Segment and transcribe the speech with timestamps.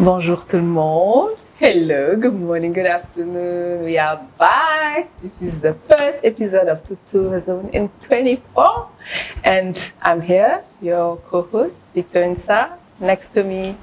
[0.00, 1.32] Bonjour tout le monde.
[1.60, 3.84] Hello, good morning, good afternoon.
[3.84, 5.10] We are back.
[5.20, 6.80] This is the first episode of
[7.10, 8.88] 2024.
[9.44, 12.78] And I'm here, your co host, Victorine Sarr.
[12.98, 13.76] Next to me,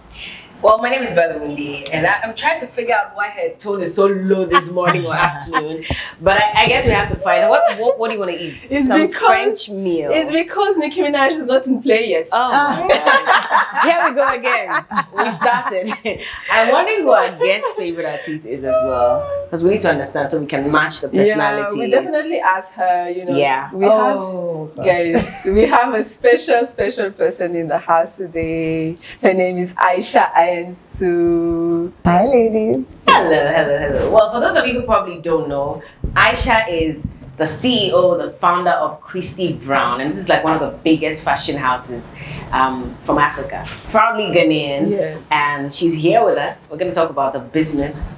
[0.59, 3.81] Well, my name is Berlamundi, and I, I'm trying to figure out why her tone
[3.83, 5.85] is so low this morning or afternoon.
[6.19, 7.51] But I, I guess we have to find out.
[7.51, 8.57] What, what, what do you want to eat?
[8.63, 10.09] It's Some because- French meal.
[10.11, 12.29] it's because Nicki Minaj is not in play yet.
[12.31, 12.79] Oh, ah.
[12.81, 13.83] my God.
[13.83, 14.85] Here we go again.
[15.15, 16.23] We started.
[16.51, 19.45] I'm wondering who our guest favorite artist is as well.
[19.45, 21.77] Because we need to understand so we can match the personality.
[21.77, 23.37] yeah, we definitely ask her, you know.
[23.37, 23.71] Yeah.
[23.73, 24.85] We have oh, gosh.
[24.85, 28.97] Guys, we have a special, special person in the house today.
[29.21, 31.91] Her name is Aisha Ayensu.
[32.05, 32.85] Hi, ladies.
[33.05, 34.11] Hello, hello, hello.
[34.11, 35.83] Well, for those of you who probably don't know,
[36.13, 37.05] Aisha is
[37.35, 41.23] the CEO, the founder of Christie Brown, and this is like one of the biggest
[41.23, 42.09] fashion houses
[42.51, 43.67] um, from Africa.
[43.89, 45.21] Proudly Ghanaian, Yes.
[45.31, 46.57] and she's here with us.
[46.69, 48.15] We're going to talk about the business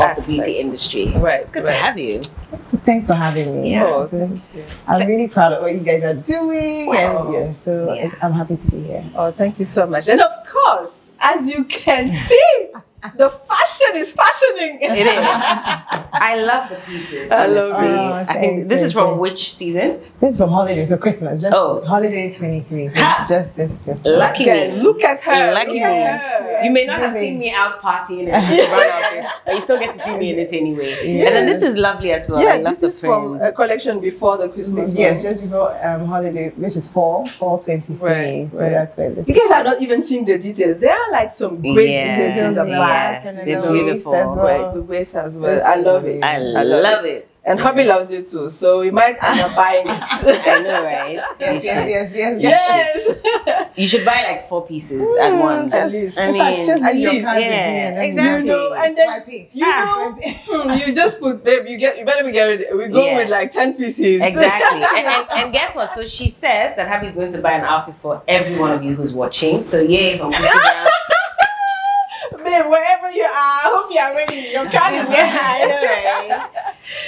[0.00, 1.08] of the beauty industry.
[1.14, 1.50] Right.
[1.52, 1.76] Good right.
[1.76, 2.22] to have you.
[2.86, 3.72] Thanks for having me.
[3.72, 3.84] Yeah.
[3.84, 4.64] Oh, thank you.
[4.86, 6.86] I'm really proud of what you guys are doing.
[6.86, 7.26] Wow.
[7.26, 8.14] And yeah, so Yeah.
[8.22, 9.04] I'm happy to be here.
[9.14, 10.08] Oh, thank you so much.
[10.08, 12.66] And of course, as you can see,
[13.16, 14.78] the fashion is fashioning.
[14.80, 15.18] It is.
[16.16, 17.30] I love the pieces.
[17.30, 17.86] I love honestly.
[17.88, 17.92] it.
[17.94, 20.00] Oh, I think thanks, this is from which season?
[20.20, 21.42] This is from holiday, so Christmas.
[21.42, 21.82] Just Oh.
[21.84, 22.88] holiday 23.
[22.88, 23.26] So Ha!
[23.28, 24.18] just this Christmas.
[24.18, 24.82] Lucky Guys, me.
[24.82, 25.52] look at her.
[25.52, 26.02] Lucky look me.
[26.02, 26.64] at.
[26.64, 29.60] You may not have seen me out partying and just run out there, but you
[29.60, 31.18] still get to see me in it anyway.
[31.26, 32.38] And then this is lovely as well.
[32.40, 33.46] I Yeah, love this the is from prints.
[33.46, 34.94] a collection before the Christmas.
[34.94, 37.98] Yes, just before um, holiday, which is fall, fall 23.
[38.08, 38.70] Right, so right.
[38.70, 40.78] that's where this You guys are not even seeing the details.
[40.80, 42.78] There are like some great Yeah, details in the yeah.
[42.94, 43.24] Back.
[43.26, 44.14] and they're beautiful.
[44.14, 44.72] as well.
[44.74, 45.62] The waist as well.
[45.64, 46.24] I love it.
[46.24, 47.28] I love love it.
[47.46, 49.90] And hubby loves it too, so we might end up buying it.
[50.48, 51.12] I know, right?
[51.12, 53.68] You Yes, yes, should, yes, yes, yes.
[53.76, 55.74] you should buy like four pieces at Mm, once.
[55.74, 56.16] at least.
[56.16, 58.48] I In fact, mean, just at least, cards yeah, and exactly.
[58.48, 59.48] You know, and then Swiping.
[59.52, 60.34] you Ah, know, swiping.
[60.46, 62.78] hmm, you just put, babe, you get, you better be getting.
[62.78, 63.16] We go Yeah.
[63.18, 64.22] with like ten pieces.
[64.22, 64.80] Exactly.
[64.82, 65.92] and, and, and guess what?
[65.92, 68.94] So she says that Happy's going to buy an outfit for every one of you
[68.94, 69.62] who's watching.
[69.62, 70.58] So yay from Chrissy
[72.62, 72.70] Brown.
[72.70, 74.48] Wherever you are, I hope you are ready.
[74.52, 76.50] Your card is Yeah, I know, right?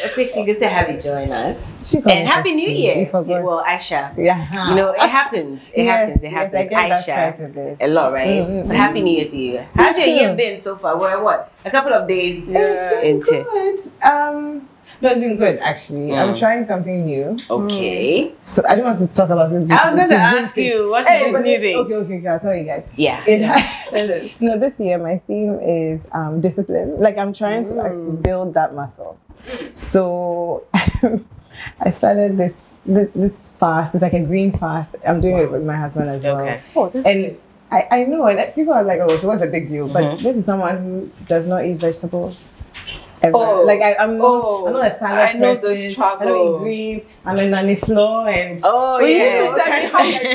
[0.03, 1.95] Well, Chrissy, good to have you join us.
[1.95, 3.11] And Happy New Year.
[3.13, 4.17] Well, Aisha.
[4.17, 4.71] Yeah.
[4.71, 5.71] You know, it happens.
[5.75, 6.23] It Yes, happens.
[6.25, 6.55] It happens.
[6.55, 7.77] I get that Aisha.
[7.81, 8.29] a lot, right?
[8.43, 8.77] Mm, mm, So mm.
[8.77, 9.65] happy New Year to you.
[9.75, 10.13] How's your too.
[10.13, 10.99] year been so far?
[10.99, 11.53] We're what?
[11.65, 13.01] A couple of days Yeah.
[13.01, 13.45] It's into.
[13.45, 13.79] been good.
[14.03, 14.69] Um,
[15.01, 16.15] no, it's been good actually.
[16.17, 16.39] I'm Mm.
[16.39, 18.33] trying something new, Okay.
[18.43, 19.71] so I don't want to talk about it.
[19.71, 21.77] I was going to jinx ask you, what's Hey, this But new thing?
[21.77, 22.29] Okay, okay, okay.
[22.29, 22.85] I'll tell you guys.
[22.97, 23.21] Yeah.
[23.27, 23.39] It
[23.91, 24.31] Tell us.
[24.41, 26.99] no, this year my theme is um, discipline.
[27.01, 28.23] Like I'm trying to like, Mm.
[28.23, 29.19] build that muscle.
[29.75, 30.65] So
[31.81, 33.95] I started this, this this fast.
[33.95, 34.95] It's like a green fast.
[35.07, 36.41] I'm doing it with my husband as well.
[36.41, 36.61] Okay.
[36.75, 37.37] Oh, this And
[37.71, 39.89] I, I know, and people are like, oh, so what's the big deal?
[39.89, 40.19] But Mhm.
[40.23, 42.41] this is someone who does not eat vegetables.
[43.23, 43.37] Ever.
[43.37, 43.63] Oh.
[43.65, 44.67] Like I, I'm not, Oh.
[44.67, 45.87] I'm not a oh, salad I know the person.
[45.87, 46.27] I struggle.
[46.29, 47.03] don't eat greens.
[47.25, 49.41] I'm a nanny floor and Oh, Well, you yeah.
[49.43, 49.87] need to tell me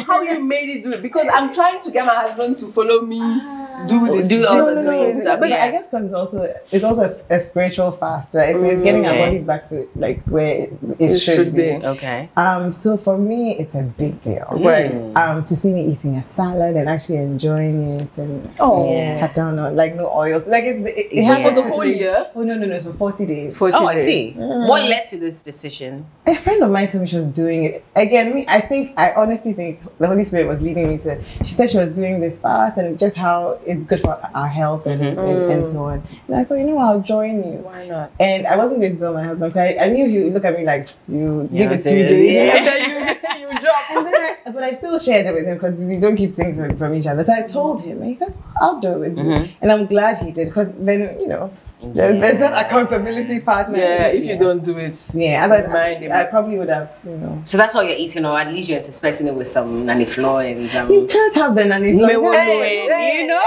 [0.01, 2.71] how, how you made it do it because I'm trying to get my husband to
[2.71, 3.60] follow me ah.
[3.87, 4.27] Do this.
[4.27, 5.65] Do all and the this stuff, But yeah.
[5.65, 8.55] I guess because it's also it's also a, a spiritual fast, right?
[8.55, 9.19] It's, it's getting Okay.
[9.19, 11.77] our bodies back to like where it, it, It should, should be.
[11.79, 11.85] be.
[11.85, 12.29] Okay.
[12.37, 14.47] Um, so for me, it's a big deal.
[14.51, 14.91] Right.
[14.91, 15.17] Mm.
[15.17, 19.19] Um, to see me eating a salad and actually enjoying it and Oh, Yeah.
[19.19, 21.47] cut down on like no oils, like it, it, it Yeah.
[21.49, 22.27] For the whole year?
[22.35, 22.79] Oh no no no!
[22.79, 23.57] So forty days.
[23.57, 24.35] 40 Oh, I days.
[24.35, 24.39] see.
[24.39, 24.67] Mm.
[24.67, 26.05] What led to this decision?
[26.27, 27.83] A friend of mine told me she was doing it.
[27.95, 31.21] Again, me, I think, I honestly think the Holy Spirit was leading me to.
[31.43, 34.85] She said she was doing this fast and just how it's good for our health
[34.85, 35.17] and, Mhm.
[35.29, 36.03] and, and so on.
[36.27, 37.59] And I thought, you know, I'll join you.
[37.69, 38.11] Why not?
[38.19, 39.55] And I wasn't going to tell my husband.
[39.57, 42.35] I, I knew he would look at me like, you Yeah, give it two days.
[42.35, 43.17] Yeah.
[43.41, 43.75] You, you drop.
[43.89, 46.93] I, but I still shared it with him because we don't keep things from, from
[46.93, 47.23] each other.
[47.23, 49.23] So I told him, and he said, I'll do it with you.
[49.23, 49.51] Mhm.
[49.61, 51.51] And I'm glad he did because then, you know,
[51.83, 53.77] there- there's that accountability partner.
[53.77, 54.95] Yeah, if you don't do it.
[55.13, 56.11] Yeah, otherwise Mind him.
[56.11, 57.41] I, I probably would have, you know.
[57.43, 60.43] So that's all you're eating, or at least you're interspersing it with some nanny flour
[60.43, 60.91] and um.
[60.91, 61.97] You can't have the nanny.
[61.97, 62.33] Flour.
[62.33, 63.41] Hey, hey, You know?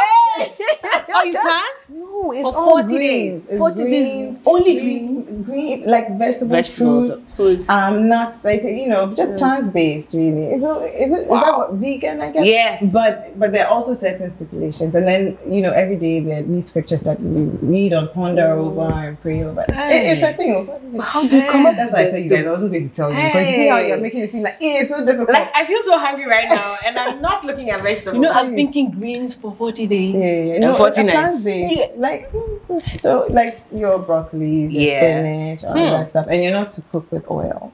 [1.17, 1.77] Oh, you can't?
[1.91, 3.43] No, it's For all 40 greens.
[3.43, 3.51] days.
[3.51, 3.89] It's 40 days.
[4.15, 7.09] greens, Only green, green, like vegetables, Vegetables.
[7.09, 7.69] fruits, Foods.
[7.69, 10.13] um, nuts, like you know, just plant based.
[10.15, 11.29] Really, is it, is, it, is that
[11.59, 12.21] what vegan?
[12.21, 12.47] I guess.
[12.47, 12.93] Yes.
[12.93, 16.43] But but there are also certain stipulations, and then you know every day there are
[16.43, 19.65] these scriptures that you read or ponder over and pray over.
[19.69, 19.75] It-
[20.19, 20.69] it's a thing.
[21.01, 22.47] How do you come up That's why I said you guys.
[22.47, 24.57] I wasn't going to tell you because you see how you're making it seem like
[24.61, 25.31] it's so difficult.
[25.31, 28.15] Like I feel so hungry right now, and I'm not looking at vegetables.
[28.15, 30.15] You know, I'm thinking greens for 40 days.
[30.15, 30.53] Yeah, yeah, yeah.
[30.55, 31.43] And No, 40 nights.
[31.43, 31.97] plant-based.
[32.15, 34.99] Like, mm, so like your broccoli, your Yeah.
[35.01, 35.91] spinach, all Hmm.
[35.91, 37.73] that stuff, and you're not to cook with oil.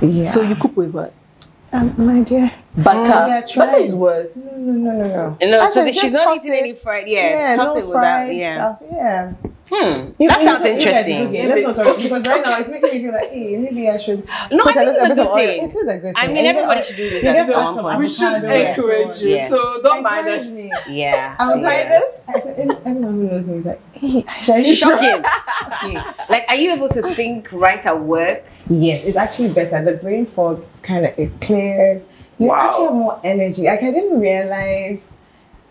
[0.00, 0.24] Yeah.
[0.24, 1.12] So you cook with what?
[1.72, 2.50] Um, my dear.
[2.76, 3.10] Butter.
[3.10, 4.36] Mm, yeah, butter is worse.
[4.36, 5.46] No, no, no, no, no.
[5.50, 6.58] No, so said that she's not eating it.
[6.58, 7.08] any fried.
[7.08, 8.00] Yeah, toss no it without.
[8.00, 8.76] fried Yeah.
[8.76, 8.88] Stuff.
[8.92, 9.32] Yeah.
[9.70, 10.10] Hmm.
[10.18, 11.28] You- that you sounds said- you guys, interesting.
[11.28, 13.96] Okay, let's not talk because right now it's making me feel like, hey, maybe I
[13.96, 14.28] should.
[14.50, 15.34] No, I think it's a bit good of oil.
[15.36, 15.62] thing.
[15.64, 16.12] It is a good thing.
[16.16, 17.98] I mean, everybody get- should do this at get one point.
[17.98, 18.76] We should Yes.
[18.78, 19.28] encourage you.
[19.30, 19.50] Yes.
[19.50, 20.50] So don't mind us.
[20.50, 20.70] me.
[20.90, 21.36] Yeah.
[21.38, 21.68] I'm yeah.
[21.68, 22.02] tired.
[22.28, 24.24] I said, "Every- everyone who knows me is like, hey,
[24.62, 25.24] you It's sure?" shocking.
[25.84, 25.94] Okay.
[26.28, 28.44] Like, are you able to think right at work?
[28.68, 29.82] Yes, it's actually better.
[29.84, 32.02] The brain fog kind of it clears.
[32.38, 32.68] You Wow.
[32.68, 33.62] actually have more energy.
[33.64, 34.98] Like I didn't realize,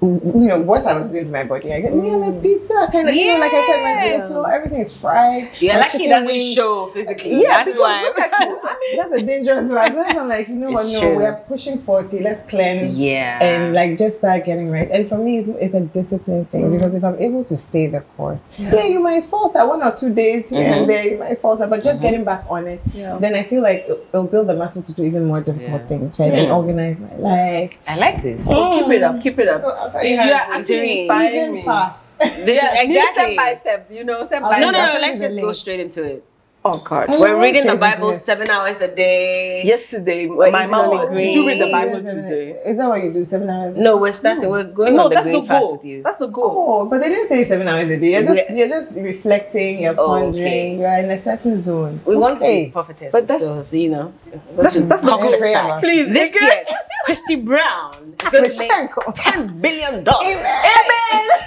[0.01, 1.71] you know, what I was doing to my body.
[1.73, 4.27] I get me and my pizza, kind of, you know, like I said, my Yeah.
[4.27, 5.49] flow, everything is fried.
[5.59, 7.41] Yeah, like it doesn't show physically.
[7.43, 8.01] Yeah, That's why.
[8.01, 8.57] look at it.
[8.97, 9.93] That's a dangerous one.
[9.93, 10.87] Sometimes I'm like, you know what?
[10.91, 12.19] No, we're pushing forty.
[12.19, 12.99] Let's cleanse.
[12.99, 13.37] Yeah.
[13.43, 14.89] And like just start getting right.
[14.89, 16.71] And for me, it's, it's a discipline thing Mm.
[16.71, 20.11] because if I'm able to stay the course, yeah, you might falter one or two
[20.13, 20.77] days here Mhm.
[20.77, 21.89] and there, you might falter, but Mm-hmm.
[21.89, 23.17] just getting back on it, Yeah.
[23.19, 25.87] then I feel like it'll, it'll build the muscle to do even more difficult Yeah.
[25.87, 26.33] things, right?
[26.33, 27.77] And organize my life.
[27.87, 28.47] I like this.
[28.47, 29.21] So keep it up.
[29.21, 29.61] Keep it up.
[29.61, 31.63] So I'll tell you you how are actually Eating inspiring me.
[31.65, 31.99] Fast.
[32.19, 33.23] This Yeah, is exactly.
[33.23, 34.99] Step by step, you know, step No, by No, no, no.
[34.99, 36.25] Let's just go straight into it.
[36.63, 37.09] Oh God.
[37.09, 38.17] I We're reading the Bible it.
[38.19, 39.63] seven hours a day.
[39.65, 40.91] Yesterday, We're my eating mom.
[40.93, 41.71] only Did you read the.
[41.71, 42.59] Bible Seven- today?
[42.63, 43.25] Is that what you do?
[43.25, 43.75] Seven hours?
[43.75, 44.47] No, we're starting.
[44.47, 45.71] We're going No, on the that's the green fast goal.
[45.77, 46.03] with you.
[46.03, 46.53] That's the goal.
[46.81, 48.11] Oh, but they didn't say seven hours a day.
[48.11, 50.77] You're just you're just reflecting, you're Oh, pondering, okay.
[50.77, 51.99] you're in a certain zone.
[52.05, 54.13] We want to be prophetess, But that's- so, so you know.
[54.55, 55.17] That's, to that's the goal.
[55.17, 55.55] prophesy.
[55.79, 56.45] Please, This Nika.
[56.45, 56.63] year,
[57.05, 60.35] Christie Brown is going to make ten billion dollars.
[60.45, 61.27] Amen.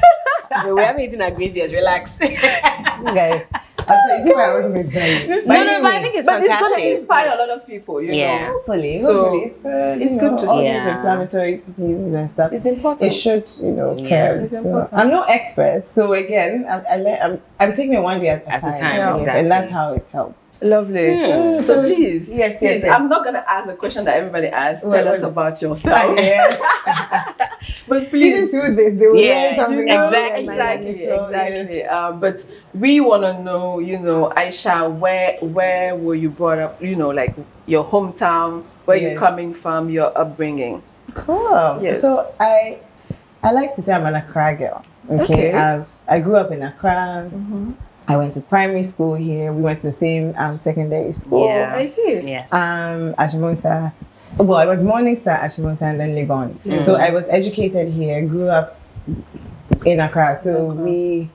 [0.50, 1.72] But we haven't eaten our graziers.
[1.72, 2.18] Relax.
[2.20, 3.42] no, You guys,
[3.88, 5.28] I'll tell you, I wasn't going to tell you.
[5.28, 8.02] no, but I think it's but it's going to inspire a lot of people.
[8.02, 8.46] You Yeah.
[8.48, 10.02] know, Hopefully, So, it's good.
[10.02, 10.62] it's good know, to all see.
[10.62, 10.96] these Yeah.
[10.96, 12.52] inflammatory diseases and stuff.
[12.52, 13.02] it's important.
[13.12, 14.08] It should, you know, Yeah.
[14.08, 14.54] curb.
[14.54, 14.88] So.
[14.92, 18.44] I'm no expert, so again, I'm, I let, I'm, I'm taking it one day at
[18.44, 19.40] a At a time, time, yes, exactly.
[19.40, 20.34] and that's how it helps.
[20.64, 21.14] Lovely.
[21.14, 21.60] Hmm.
[21.60, 22.96] So please, Yes, yes, please, yes.
[22.96, 24.80] I'm not gonna ask the question that everybody asks.
[24.80, 26.18] Tell Well, us about yourself.
[27.88, 29.78] But please, do this, they will Yeah, learn something.
[29.80, 31.84] you know, exactly, exactly, So, exactly.
[31.84, 36.82] Um, but we want to know, you know, Aisha, where where were you brought up?
[36.82, 37.34] You know, like
[37.66, 40.82] your hometown, where you're coming from, your upbringing.
[41.12, 41.80] Cool.
[41.82, 42.00] Yes.
[42.00, 42.78] So I
[43.42, 44.84] I like to say I'm an Accra girl.
[45.10, 45.22] Okay.
[45.22, 45.52] Okay.
[45.52, 47.30] I've, I grew up in Accra.
[48.06, 49.52] I went to primary school here.
[49.52, 51.46] We went to the same um, secondary school.
[51.46, 51.74] Yeah.
[51.74, 52.20] I see.
[52.24, 52.52] Yes.
[52.52, 53.92] Um, Achimota.
[54.36, 56.82] Well, I was Morningstar, Achimota, and then Legon.
[56.82, 58.26] So I was educated here.
[58.26, 58.80] Grew up
[59.86, 60.40] in Accra.
[60.42, 61.30] So we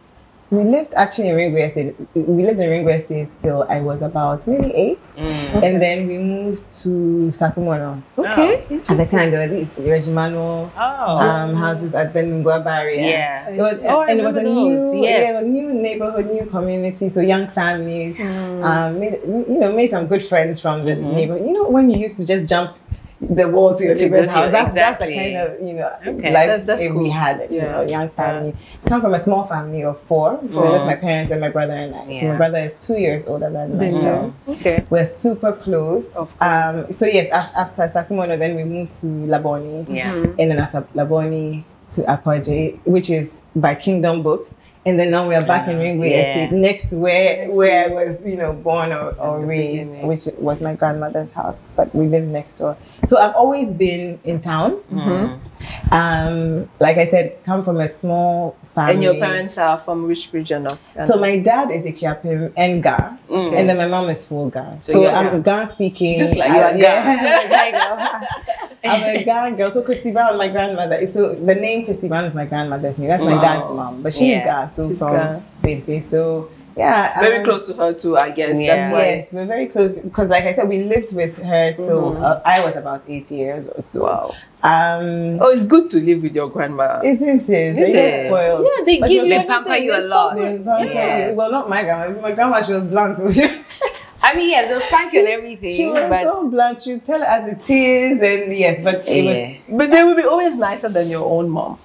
[0.51, 1.95] we lived actually in Ringway Estate.
[2.15, 5.63] We lived in Ringway Estate till I was about maybe eight, Mm.
[5.63, 6.89] and then we moved to
[7.31, 8.01] Sakumono.
[8.17, 8.63] Okay.
[8.89, 11.19] At the time, there were these Regimanuel Oh.
[11.21, 13.01] um, houses at the Lingua barrier.
[13.01, 13.49] yeah.
[13.49, 15.27] It was, Oh, and it was a remember new, yes.
[15.29, 17.09] yeah, a new neighborhood, new community.
[17.09, 18.63] So young families, Mm.
[18.65, 19.19] um, made,
[19.53, 21.15] you know, made some good friends from the Mm-hmm.
[21.15, 21.45] neighborhood.
[21.45, 22.71] You know, when you used to just jump
[23.21, 26.31] the wall to your To neighbor's house, that's, that's the kind of you know Okay.
[26.31, 27.47] life That- that's we had.
[27.51, 27.71] You Yeah.
[27.71, 28.55] know, young family.
[28.85, 30.71] Come from a small family of four, so Mm.
[30.71, 32.19] just my parents and my brother and I.
[32.19, 34.31] So my brother is two years older than myself.
[34.47, 34.83] Okay.
[34.89, 36.15] We're super close.
[36.39, 40.13] Um, so yes, after Sakumono, then we moved to Labone Yeah.
[40.13, 41.63] and then after Labone
[41.95, 44.51] to Akwaje, which is by Kingdom Books.
[44.85, 46.21] And then now we are back in Ringway Yeah.
[46.45, 50.61] Estate, next to where where I was, you know, born or, or raised, which was
[50.61, 51.57] my grandmother's house.
[51.75, 52.77] But we live next door.
[53.05, 54.77] So I've always been in town.
[54.91, 55.39] Mm.
[55.91, 58.93] Um, like I said, come from a small family.
[58.93, 60.79] And your parents are from which region of?
[60.93, 61.05] Ghana?
[61.07, 63.57] So my dad is Akuapem and Ga, Mm.
[63.59, 64.79] and then my mom is full Ga.
[64.79, 66.17] So So, I'm Ga speaking.
[66.17, 66.77] Just like you are Ga.
[66.77, 68.23] yeah,
[68.83, 69.71] I'm a Ga girl.
[69.71, 71.05] So Christie Brown, my grandmother.
[71.07, 73.09] So the name Christie Brown is my grandmother's name.
[73.09, 73.41] That's my Wow.
[73.41, 74.45] dad's mom, but she's Yeah.
[74.67, 75.39] Ga, so She's from Ga.
[75.55, 76.09] same place.
[76.09, 78.57] So yeah, very um, close to her too, I guess.
[78.59, 78.75] Yeah.
[78.75, 78.99] That's why.
[79.01, 82.21] Yes, we're very close because, like I said, we lived with her till Mhm.
[82.21, 84.03] uh, I was about eight years or so.
[84.03, 84.33] Wow.
[84.63, 87.01] Um, Oh, it's good to live with your grandma.
[87.03, 87.49] isn't it?
[87.49, 88.27] Is They get it?
[88.27, 88.65] spoiled.
[88.65, 90.09] yeah, they But give you was- They pamper you a everything.
[90.09, 90.35] lot.
[90.37, 91.35] They Yes.
[91.35, 92.21] Well, not my grandma.
[92.21, 93.17] My grandma, she was blunt.
[94.21, 96.81] I mean, yes, they'll spank you and everything, She was but so blunt.
[96.81, 99.77] She would tell it as it is, and yes, but it yeah.
[99.77, 101.77] But they will be always nicer than your own mom.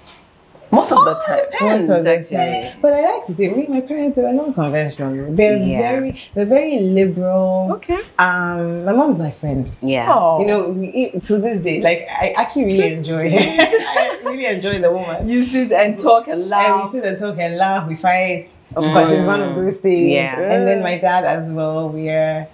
[0.75, 1.45] Most of the time.
[1.79, 2.37] was most of the actually.
[2.37, 2.79] time.
[2.83, 5.35] But I like to say, me, my parents, they were non-conventional.
[5.35, 5.79] They're Yeah.
[5.79, 7.69] very, they're very liberal.
[7.77, 7.99] Okay.
[8.19, 9.71] Um, my mom's my friend.
[9.81, 10.13] Yeah.
[10.13, 10.41] Oh.
[10.41, 13.39] You know, we, e- to this day, like I actually really enjoy her.
[13.39, 15.29] I really enjoy the woman.
[15.29, 16.93] you sit and talk and And laugh.
[16.93, 17.89] we sit and talk and laugh.
[17.89, 18.49] We fight.
[18.77, 18.93] Of Mm.
[18.93, 20.11] course, it's one of those things.
[20.11, 20.39] Yeah.
[20.41, 21.89] And then my dad as well.
[21.91, 22.49] We're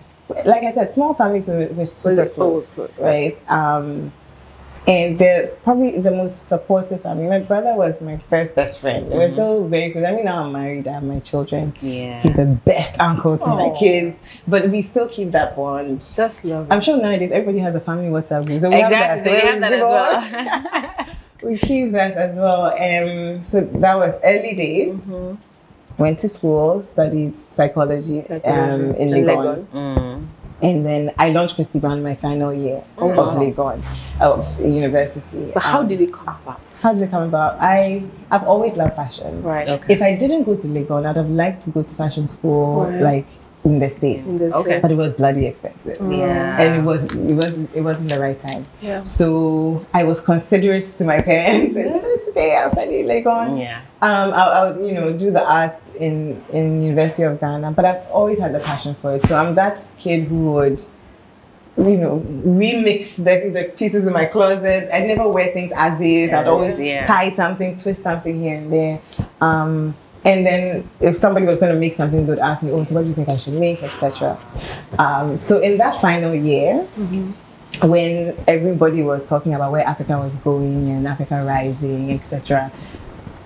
[0.45, 1.47] like I said, small families.
[1.47, 2.79] So we're super close.
[2.99, 3.37] right?
[3.49, 4.12] Um,
[4.90, 7.28] And they're probably the most supportive family.
[7.28, 9.09] My brother was my first best friend.
[9.09, 10.04] We're still very close.
[10.04, 11.75] I mean, now I'm married, I have my children.
[11.80, 12.20] Yeah.
[12.23, 14.16] He's the best uncle to my kids,
[14.49, 16.00] but we still keep that bond.
[16.00, 16.73] That's lovely.
[16.73, 18.61] I'm sure nowadays everybody has a family WhatsApp group.
[18.62, 19.25] So we Exactly.
[19.25, 21.16] So you have have that as well.
[21.42, 22.73] we keep that as well.
[22.73, 24.97] Um, so that was early days.
[24.97, 25.35] Mm-hmm.
[26.02, 29.66] Went to school, studied psychology, um, in Legon.
[29.66, 30.26] Mm.
[30.62, 33.83] And then I launched Christie Brown my final year of Legon,
[34.21, 35.50] of university.
[35.55, 36.61] But how Um, did it come about?
[36.83, 37.57] how did it come about?
[37.61, 39.43] I I've always loved fashion.
[39.43, 39.69] Right.
[39.69, 39.93] Okay.
[39.95, 43.00] If I didn't go to Legon, I'd have liked to go to fashion school, Right.
[43.02, 43.26] like
[43.64, 44.79] in the states, In the Okay.
[44.81, 45.99] but it was bloody expensive.
[46.11, 46.61] Yeah.
[46.61, 48.67] And it was it wasn't it wasn't the right time.
[48.83, 49.02] Yeah.
[49.02, 51.76] So I was considerate to my parents.
[51.76, 51.83] I
[52.30, 53.58] "It's okay, I'll study Legon.
[53.60, 53.80] Yeah.
[54.02, 57.84] Um, I, I would, you know, do the arts in in University of Ghana, but
[57.84, 59.26] I've always had the passion for it.
[59.26, 60.80] So I'm that kid who would,
[61.76, 64.88] you know, remix the, the pieces in my closet.
[64.94, 66.32] I never wear things as is.
[66.32, 67.04] I'd always Yeah.
[67.04, 69.00] tie something, twist something here and there.
[69.40, 69.94] Um,
[70.25, 73.02] and then if somebody was going to make something, they'd ask me, "Oh, so what
[73.02, 74.38] do you think I should make?" etc.
[74.99, 76.87] Um, so in that final year.
[77.83, 82.71] When everybody was talking about where Africa was going and Africa rising, etc.,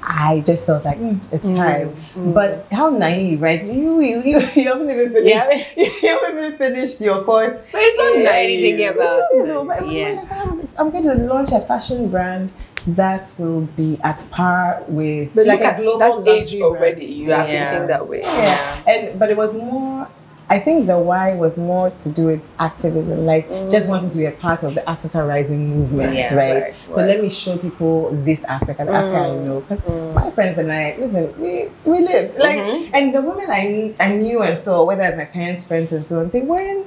[0.06, 1.96] I just felt like mm, it's time.
[2.34, 3.62] But how naive, right?
[3.62, 5.34] You you you, you haven't even finished.
[5.34, 5.64] Yeah.
[5.76, 7.52] you haven't even finished your course.
[7.72, 8.60] But it's not Yeah, naive.
[8.60, 10.34] thinking about This is Yeah.
[10.40, 12.50] I'm- I'm going to launch a fashion brand
[12.86, 16.64] that will be at par with But like a global that age brand.
[16.64, 17.06] already.
[17.06, 17.70] You are Yeah.
[17.70, 18.20] thinking that way.
[18.22, 18.82] Yeah.
[18.86, 20.08] And but it was more
[20.50, 24.26] I think the why was more to do with activism, like just wanting to be
[24.26, 26.62] a part of the Africa Rising movement, Yeah, right?
[26.64, 29.60] right, So let me show people this Africa, the Africa I know.
[29.60, 29.84] Because
[30.14, 32.36] my friends and I, listen, we, we live.
[32.36, 32.58] Like,
[32.92, 36.20] and the women I, I knew and saw, whether as my parents' friends and so
[36.20, 36.86] on, they weren't.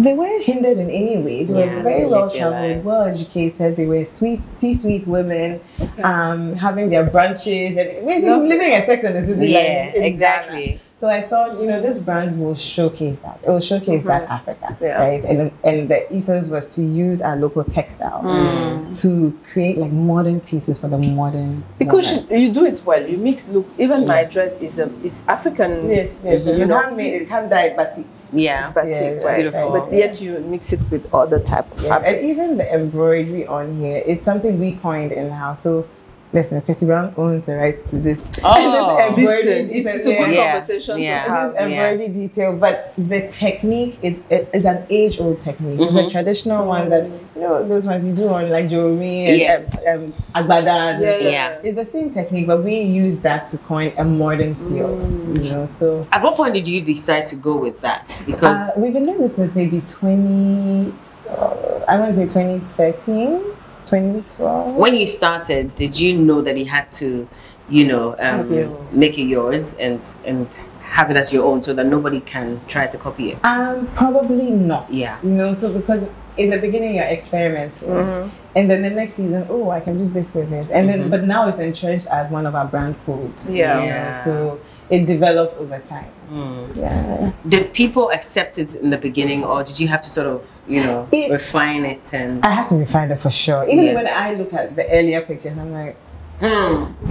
[0.00, 1.42] They weren't hindered in any way.
[1.44, 3.74] They Yeah, were very well traveled, well educated.
[3.74, 5.60] They were sweet, C-suite women,
[6.04, 8.48] um, having their brunches and basically Lovely.
[8.48, 10.78] living a sex and the city Yeah, life in Ghana.
[11.02, 11.08] Exactly.
[11.08, 13.40] So I thought, you know, this brand will showcase that.
[13.42, 14.32] It will showcase that mm-hmm.
[14.32, 15.00] Africa, Yeah.
[15.00, 15.24] right?
[15.24, 19.02] And and the ethos was to use our local textile mm.
[19.02, 21.64] to create like modern pieces for the modern.
[21.78, 22.26] Because woman.
[22.30, 23.06] you, you do it well.
[23.06, 23.66] You mix look.
[23.78, 25.88] Even my dress is a is African.
[25.88, 28.70] yes, yes, you it's know, handmade, it's hand dyed, but It's Yeah.
[28.70, 29.36] batik, Yeah, right?
[29.40, 29.70] beautiful.
[29.70, 32.20] But yet you mix it with other type of yes, fabrics.
[32.20, 35.60] and even the embroidery on here, it's something we coined in house.
[35.62, 35.86] So.
[36.30, 38.18] Listen, Christy Brown owns the rights to this.
[38.44, 39.14] Oh.
[39.14, 40.42] this embroidery Listen, it's, detail, it's a good yeah.
[40.44, 41.24] Yeah, conversation yeah.
[41.24, 41.50] to have.
[41.50, 45.80] It is embroidery detail, but the technique is it is an age old technique.
[45.80, 46.06] It's Mm-hmm.
[46.06, 47.04] a traditional one that
[47.34, 49.74] you know those ones you do on like jewelry and Yes.
[49.86, 50.94] um, agbadas.
[50.96, 51.58] and Yeah, so- yeah.
[51.62, 54.88] It's the same technique, but we use that to coin a modern feel.
[54.98, 55.44] Mm.
[55.44, 58.16] You know, so At what point did you decide to go with that?
[58.20, 60.92] uh, Because we've been doing this since maybe twenty.
[61.28, 63.42] Uh, I want to say 2013,
[63.88, 64.74] 2012.
[64.76, 67.28] when you started, did you know that you had to,
[67.68, 70.46] you know, um, make it yours and and
[70.82, 73.38] have it as your own so that nobody can try to copy it?
[73.44, 74.92] Um, probably not.
[74.92, 75.18] Yeah.
[75.22, 76.02] You know, so because
[76.36, 78.28] in the beginning you're experimenting, Mm-hmm.
[78.56, 81.24] and then the next season, oh, I can do this with this, and then but
[81.24, 83.50] now it's entrenched as one of our brand codes.
[83.52, 84.10] you know, Yeah.
[84.24, 86.10] So it developed over time.
[86.30, 86.76] Mm.
[86.76, 87.32] Yeah.
[87.48, 90.82] Did people accept it in the beginning, or did you have to sort of, you
[90.84, 92.44] know, It- refine it and?
[92.44, 93.66] I had to refine it for sure.
[93.68, 93.94] Even Yeah.
[93.94, 95.96] when I look at the earlier pictures, I'm like,
[96.40, 96.92] Mm.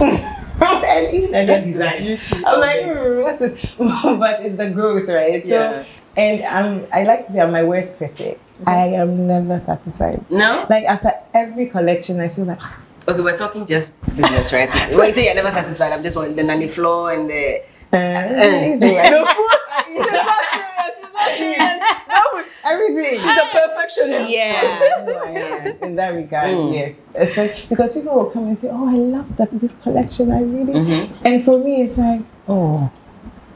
[0.60, 2.18] and even earlier design.
[2.46, 3.66] I'm like, hmm, what's this?
[3.78, 5.42] but it's the growth, right?
[5.42, 5.84] So, Yeah.
[6.16, 8.40] and um, I like to say I'm my worst critic.
[8.66, 10.24] I am never satisfied.
[10.30, 10.66] No.
[10.70, 12.58] Like after every collection, I feel like
[13.08, 14.68] Okay, we're talking just business, right?
[14.92, 17.62] So when you say you're never satisfied, I'm just wanting the nanny floor and the.
[17.92, 18.92] uh, easy.
[19.10, 19.50] No food.
[19.86, 20.94] She's not serious.
[21.00, 21.80] She's not serious.
[22.08, 23.20] No, everything.
[23.20, 24.30] she's a perfectionist.
[24.30, 25.04] Yeah.
[25.06, 25.66] No, I am.
[25.82, 26.72] in that regard, Mm.
[26.74, 26.92] yes.
[27.14, 30.30] Especially because people will come and say, "Oh, I love that this collection.
[30.30, 31.08] I really." Mhm.
[31.24, 32.90] And for me, it's like, "Oh,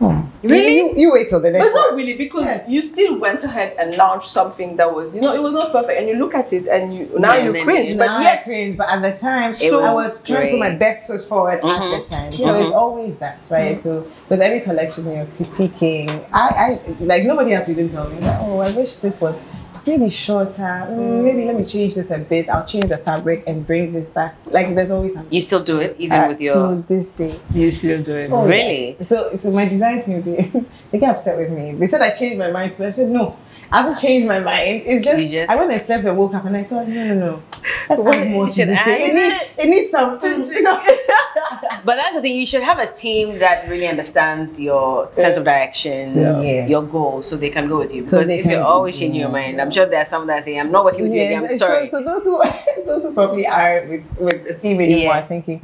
[0.02, 0.75] oh, Really?
[0.76, 2.68] You, you wait till the But next it's not really because Yes.
[2.68, 5.97] you still went ahead and launched something that was, you know, it was not perfect,
[6.00, 8.76] and you look at it and you now Yeah, you cringe, but Now yet cringe,
[8.76, 11.61] but at the time, It I was was trying to put my best foot forward
[11.62, 11.78] Mhm.
[11.78, 12.32] at the time.
[12.32, 12.62] So Mhm.
[12.62, 13.80] it's always that, right?
[13.80, 18.18] So with every collection that you're critiquing, I, I like nobody else even told me
[18.26, 18.40] that.
[18.42, 19.37] Oh, I wish this was
[19.86, 20.52] maybe shorter.
[20.90, 22.48] Mm, maybe let me change this a bit.
[22.48, 24.36] I'll change the fabric and bring this back.
[24.46, 25.32] Like there's always something.
[25.32, 26.54] You still do it even Uh, with your.
[26.54, 27.38] to this day.
[27.54, 28.30] you still do it.
[28.32, 28.96] Oh, Really?
[28.98, 29.08] yes.
[29.08, 30.50] So, so my design team, they,
[30.90, 31.72] they get upset with me.
[31.74, 32.74] They said I changed my mind.
[32.74, 33.36] So I said, no,
[33.72, 34.82] I haven't changed my mind.
[34.84, 37.14] It's just, just- I went and slept and woke up and I thought, no, no,
[37.14, 37.42] no.
[37.88, 38.88] Let's more should this add.
[39.00, 40.18] It needs, it needs some.
[40.18, 41.82] Mm.
[41.84, 42.36] But that's the thing.
[42.36, 46.40] You should have a team that really understands your sense of direction, Yeah.
[46.40, 46.70] Yes.
[46.70, 48.04] your goals, so they can go with you.
[48.04, 50.44] So Because they if you're always changing your mind, I'm sure there are some that
[50.44, 51.88] say, I'm not working with you again, I'm sorry.
[51.88, 52.42] So, so those who
[52.86, 55.18] those who probably are with, with the team anymore Yeah.
[55.20, 55.62] are thinking,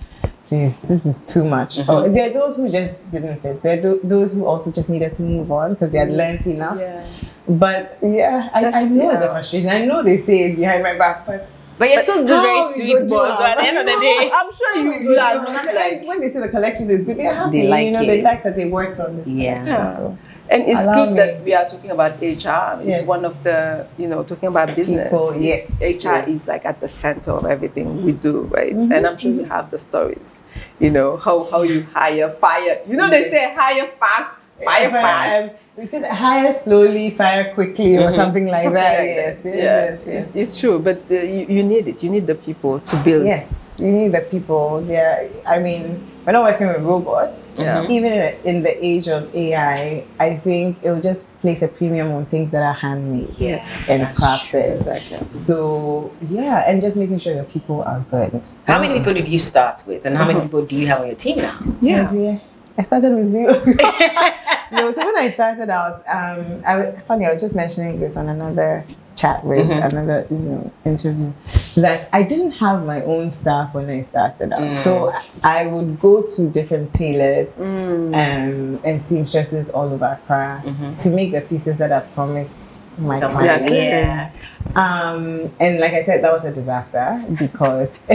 [0.49, 1.76] please, this is too much.
[1.76, 1.90] Mm-hmm.
[1.90, 3.62] Or there are those who just didn't fit.
[3.62, 6.47] There are tho- those who also just needed to move on because they had learned
[6.47, 6.78] enough.
[6.78, 7.07] Yeah.
[7.49, 9.69] But yeah, I, That's- I know it's a frustration.
[9.71, 13.09] I know they say it behind my back, but but you're still how very sweet
[13.09, 13.38] boss.
[13.38, 16.33] So at the end of the day, I'm sure you, are like, like when they
[16.33, 17.69] say the collection is good, they're happy.
[17.69, 18.07] like you know, it.
[18.07, 19.62] they like that they worked on this Yeah.
[19.62, 19.75] collection.
[19.87, 19.97] Yeah.
[19.97, 20.19] So
[20.50, 21.17] And it's Allow good me.
[21.17, 22.81] that we are talking about HR.
[22.83, 25.11] It's one of the, you know, talking about business.
[25.11, 26.28] People, yes, HR yes.
[26.28, 28.75] is like at the center of everything we do, right?
[28.75, 28.90] Mhm.
[28.97, 30.40] And I'm sure you have the stories,
[30.81, 32.81] you know, how, how you hire, fire.
[32.88, 35.50] You know, they say hire fast, fire fast.
[35.50, 38.17] Um, they said hire slowly, fire quickly, or Mhm.
[38.17, 38.99] something like Something that.
[38.99, 39.49] like yes, that.
[39.49, 40.25] yes, yeah, yes, yes.
[40.25, 42.02] It's, it's true, but uh, you, you need it.
[42.02, 43.26] You need the people to build.
[43.26, 43.47] Yes,
[43.78, 44.83] you need the people.
[44.88, 47.40] Yeah, I mean, we're not working with robots.
[47.56, 47.78] Yeah.
[47.78, 47.92] Mm-hmm.
[47.92, 52.12] Even in, in the age of AI, I think it will just place a premium
[52.12, 53.88] on things that are handmade Yes.
[53.88, 54.76] and That's crafted.
[54.76, 55.26] Exactly.
[55.30, 58.42] So yeah, and just making sure your people are good.
[58.66, 61.06] how many people did you start with, and how many people do you have on
[61.06, 61.58] your team now?
[61.80, 62.06] Yeah.
[62.06, 62.42] Dear.
[62.78, 63.47] I started with you.
[64.73, 68.28] no, so when I started out, um, I funny, I was just mentioning this on
[68.28, 68.85] another
[69.16, 69.85] chat with Mhm.
[69.92, 71.32] another you know interview
[71.75, 74.61] that I didn't have my own staff when I started out.
[74.61, 74.76] Mm.
[74.85, 78.14] So I would go to different tailors Mm.
[78.14, 80.97] um, and seamstresses all over Accra Mhm.
[80.99, 83.73] to make the pieces that I've promised my Somebody- clients.
[83.73, 84.31] yeah.
[84.76, 87.88] Um, and like I said, that was a disaster because,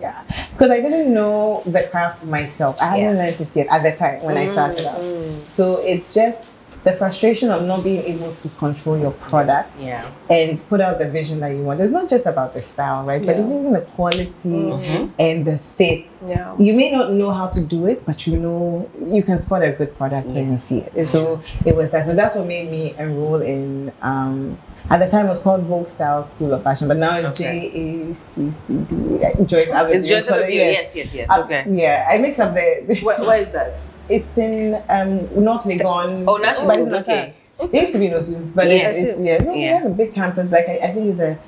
[0.00, 2.76] yeah, because I didn't know the craft myself.
[2.80, 3.22] I hadn't Yeah.
[3.24, 5.48] learned it yet at the time when I started out.
[5.48, 6.38] So it's just
[6.84, 10.04] the frustration of not being able to control your product Yeah.
[10.30, 11.80] and put out the vision that you want.
[11.80, 13.20] It's not just about the style, right?
[13.24, 13.42] But Yeah.
[13.42, 15.10] it's even the quality Mhm.
[15.18, 16.04] and the fit.
[16.26, 16.54] Yeah.
[16.58, 19.70] You may not know how to do it, but you know you can spot a
[19.72, 20.92] good product when you see it.
[20.94, 22.06] It's so it was that.
[22.06, 23.92] So that's what made me enroll in.
[24.00, 24.56] Um,
[24.90, 27.68] at the time, it was called Vogue Style School of Fashion, but now it's Okay.
[27.70, 29.44] J A C C D.
[29.44, 29.94] Joyce Ababio.
[29.96, 30.62] It's just Call a it- view.
[30.62, 31.28] Yes, yes, yes.
[31.28, 31.64] Uh, Okay.
[31.68, 32.98] Yeah, I mix up the.
[33.02, 33.74] Where, where is that?
[34.08, 36.24] It's in um, North Legon.
[36.26, 37.34] Oh, she's but it's okay.
[37.60, 38.88] It used to be Nosu, but Yeah.
[38.88, 39.38] it's, it's yeah.
[39.38, 40.50] No, we have a big campus.
[40.50, 41.38] Like I, I think it's a.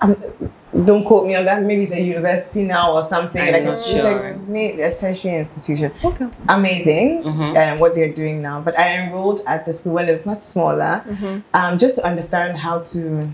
[0.00, 0.16] Um,
[0.84, 1.62] don't quote me on that.
[1.62, 3.40] Maybe it's a university now or something.
[3.40, 4.36] I'm like not it's sure.
[4.52, 5.92] a, a tertiary institution.
[6.02, 6.26] Okay.
[6.48, 7.22] Amazing.
[7.22, 7.56] Mhm.
[7.74, 11.04] Um, what they're doing now, but I enrolled at the school when it's much smaller,
[11.08, 11.38] Mm-hmm.
[11.54, 13.30] um, just to understand how to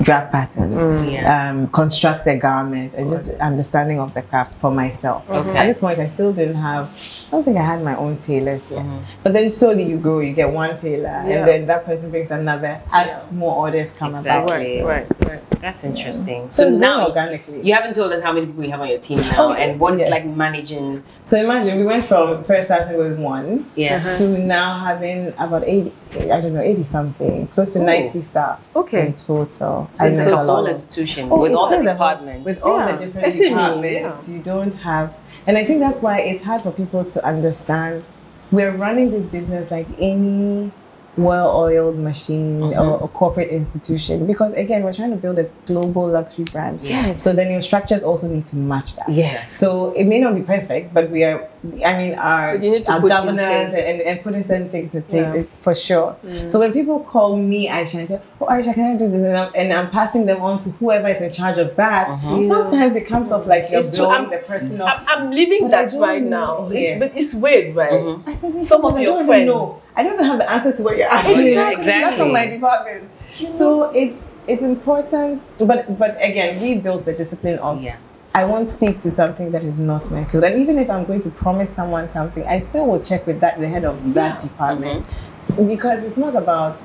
[0.00, 1.12] draft patterns, Mm.
[1.12, 1.50] Yeah.
[1.50, 5.28] um, construct a garment, and just understanding of the craft for myself.
[5.28, 5.56] Okay.
[5.56, 6.88] At this point, I still didn't have.
[7.28, 8.80] I don't think I had my own tailors yet.
[8.80, 8.98] Mhm.
[9.22, 11.36] But then slowly you grow, you get one tailor, Yeah.
[11.38, 13.18] and then that person brings another as Yeah.
[13.30, 14.78] more orders come Exactly.
[14.80, 14.88] about.
[14.88, 15.60] Right, right, right.
[15.60, 16.48] That's interesting.
[16.50, 17.60] So, So now now organically.
[17.62, 19.78] you haven't told us how many people you have on your team now, Oh, and
[19.78, 21.02] what it's like managing.
[21.24, 23.96] So imagine we went from first starting with one Yeah.
[23.96, 24.10] Uh-huh.
[24.18, 25.92] to now having about 80,
[26.32, 27.84] I don't know, 80 something, close to Ooh.
[27.84, 29.06] 90 staff Okay.
[29.06, 29.81] in total.
[29.94, 32.44] So it's a whole institution Oh, with all the a departments.
[32.44, 32.92] With all Yeah.
[32.96, 35.14] the different departments, you don't have,
[35.46, 38.04] and I think that's why it's hard for people to understand.
[38.50, 40.70] We're running this business like any
[41.16, 42.80] well-oiled machine Mhm.
[42.80, 46.80] or, or corporate institution because again, we're trying to build a global luxury brand.
[46.82, 47.22] Yes.
[47.22, 49.08] So then your structures also need to match that.
[49.10, 49.52] Yes.
[49.52, 51.48] So it may not be perfect, but we are.
[51.84, 54.68] I mean, our But you need to our put in governance and, and putting certain
[54.68, 55.42] things in place Yeah.
[55.60, 56.16] for sure.
[56.48, 59.36] So when people call me Aisha and say, "Oh, Aisha, can I do this?" and
[59.36, 62.08] I'm, and I'm passing them on to whoever is in charge of that.
[62.08, 62.48] Mhm.
[62.48, 64.06] Sometimes it comes off like you're It's true.
[64.06, 65.04] blowing I'm- the person I'm, off.
[65.06, 66.68] I'm living that right now.
[66.72, 67.92] It's, but it's weird, right?
[67.92, 68.22] Mhm.
[68.26, 69.46] I said, Some "Sometimes of I your don't even friends.
[69.46, 69.76] know.
[69.96, 71.46] I don't even have the answer to what you're asking.
[71.46, 71.84] Exactly.
[71.86, 73.04] That's from my department.
[73.46, 77.94] So it's it's important, but but again, we built the discipline of Yeah.
[78.34, 80.44] I won't speak to something that is not my field.
[80.44, 83.60] And even if I'm going to promise someone something, I still will check with that
[83.60, 85.68] the head of that department mm-hmm.
[85.68, 86.78] because it's not about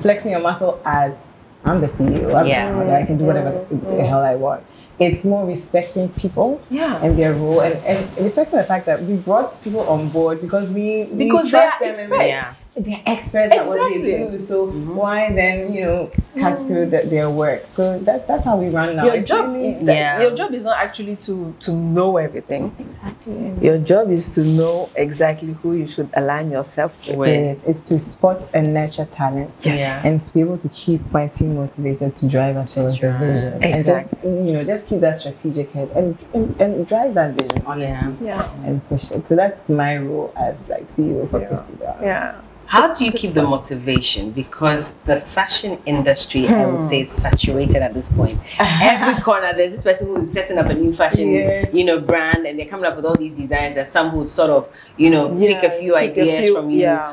[0.00, 2.34] flexing your muscle as I'm the CEO.
[2.34, 2.72] I'm Yeah.
[2.72, 3.96] the I can do whatever mm-hmm.
[3.96, 4.64] the hell I want.
[4.98, 7.02] It's more respecting people Yeah.
[7.02, 10.72] and their role and, and respecting the fact that we brought people on board because
[10.72, 12.63] we we Because they are trust them and we- experts.
[12.76, 14.36] They're experts at what they do.
[14.38, 14.96] So mm-hmm.
[14.96, 16.66] why then, you know, cut mm.
[16.66, 17.64] through the, their work?
[17.68, 19.04] So that that's how we run now.
[19.04, 20.20] Your It's job, really- that- Yeah.
[20.20, 22.74] your job is not actually to to know everything.
[22.80, 23.54] exactly.
[23.60, 27.16] Your job is to know exactly who you should align yourself with.
[27.18, 27.58] With.
[27.68, 29.52] It's to spot and nurture talent.
[29.60, 29.80] Yes.
[29.80, 30.10] Yeah.
[30.10, 33.20] And to be able to keep my team motivated to drive us towards the drive.
[33.20, 33.62] vision.
[33.62, 37.62] And just you know, just keep that strategic head and and, and drive that vision
[37.66, 38.26] honestly.
[38.26, 38.50] Yeah.
[38.64, 39.28] And push it.
[39.28, 41.46] So that's my role as like CEO for Yeah.
[41.46, 42.40] Christie Yeah.
[42.66, 44.30] How do you keep the motivation?
[44.30, 48.40] Because the fashion industry, I would say, is saturated at this point.
[48.58, 51.74] Every corner, there's this person who is setting up a new fashion, Yes.
[51.74, 53.74] you know, brand, and they're coming up with all these designs.
[53.74, 56.70] There's some who sort of, you know, pick a few pick a ideas few- from
[56.70, 56.80] you.
[56.80, 57.08] Yeah.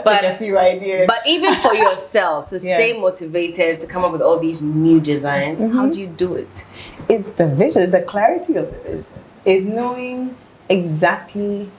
[0.04, 1.06] but a few ideas.
[1.06, 2.76] But even for yourself to Yeah.
[2.76, 5.90] stay motivated to come up with all these new designs, how mm-hmm.
[5.90, 6.64] do you do it?
[7.08, 9.04] it's the vision, the clarity of the vision
[9.44, 10.36] is knowing
[10.68, 11.70] exactly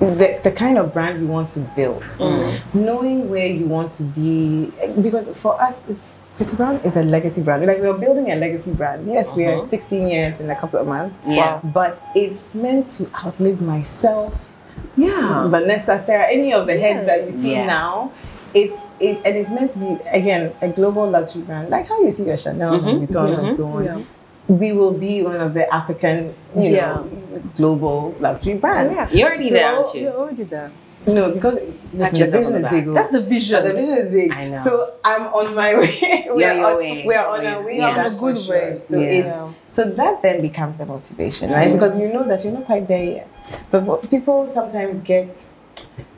[0.00, 2.40] the, the kind of brand you want to build, mm.
[2.40, 2.74] Mm.
[2.74, 4.72] knowing where you want to be.
[5.00, 5.98] Because for us, it's-
[6.36, 7.64] Christie Brown is a legacy brand.
[7.64, 9.06] Like we're building a legacy brand.
[9.06, 9.68] Yes, we are uh-huh.
[9.68, 11.14] 16 years in a couple of months.
[11.24, 11.60] Yeah.
[11.62, 14.50] But it's meant to outlive myself,
[14.96, 15.46] Yeah.
[15.46, 17.66] Vanessa, Sarah, any of the heads that you see Yeah.
[17.66, 18.12] now.
[18.52, 22.12] It's it and it's meant to be again a global luxury brand, like how you
[22.12, 22.88] see your Chanel mm-hmm.
[22.88, 23.54] and Vuitton and mm-hmm.
[23.54, 24.02] so on Yeah.
[24.48, 26.86] We will be one of the African, you Yeah.
[26.94, 27.08] know,
[27.56, 28.92] global luxury brands.
[28.94, 29.08] Yeah.
[29.10, 30.00] You're already So- there, aren't you?
[30.02, 30.70] You're already there.
[31.06, 31.58] No, because
[31.92, 32.88] listen, the vision is big.
[32.88, 32.94] oh.
[32.94, 33.62] That's the vision.
[33.62, 34.32] the vision is big.
[34.32, 34.56] I know.
[34.56, 36.22] So I'm on my way.
[36.24, 37.04] You're we're your on, way.
[37.06, 37.56] We're on Yeah.
[37.56, 37.76] our way.
[37.76, 37.92] Yeah.
[37.94, 38.70] to On a good for sure.
[38.70, 38.76] way.
[38.76, 39.08] So Yeah.
[39.18, 39.34] it's
[39.74, 41.68] so that then becomes the motivation, right?
[41.68, 41.74] Mm.
[41.74, 43.28] Because you know that you're not quite there yet.
[43.70, 45.28] But what people sometimes get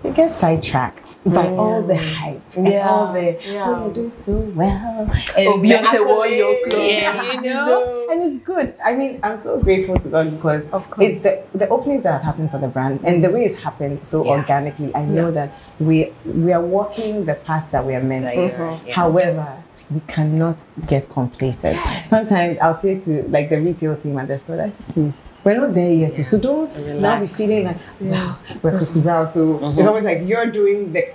[0.03, 1.59] they get sidetracked by mm.
[1.59, 2.89] all the hype and Yeah.
[2.89, 3.65] all the Yeah.
[3.69, 5.07] oh you do so well.
[5.11, 6.83] Oh, and Oh, Beyonce wore your clothes.
[6.91, 8.07] Yeah, you know?
[8.11, 8.75] And it's good.
[8.85, 11.07] I mean, I'm so grateful to God because Of course.
[11.07, 14.01] it's the, the openings that have happened for the brand and the way it's happened
[14.05, 14.33] so Yeah.
[14.33, 14.95] organically.
[14.95, 18.41] I know that we we are walking the path that we are meant to.
[18.49, 18.87] Mm-hmm.
[18.89, 18.95] yeah.
[18.95, 19.49] However,
[19.91, 21.77] we cannot get completed.
[22.09, 25.13] Sometimes I'll say to like the retail team at the store, I say, please.
[25.47, 27.37] We're not there yet, so don't now be relax.
[27.37, 29.89] feeling like, well, we're Christie Brown, so it's uh-huh.
[29.89, 31.07] always like you're doing the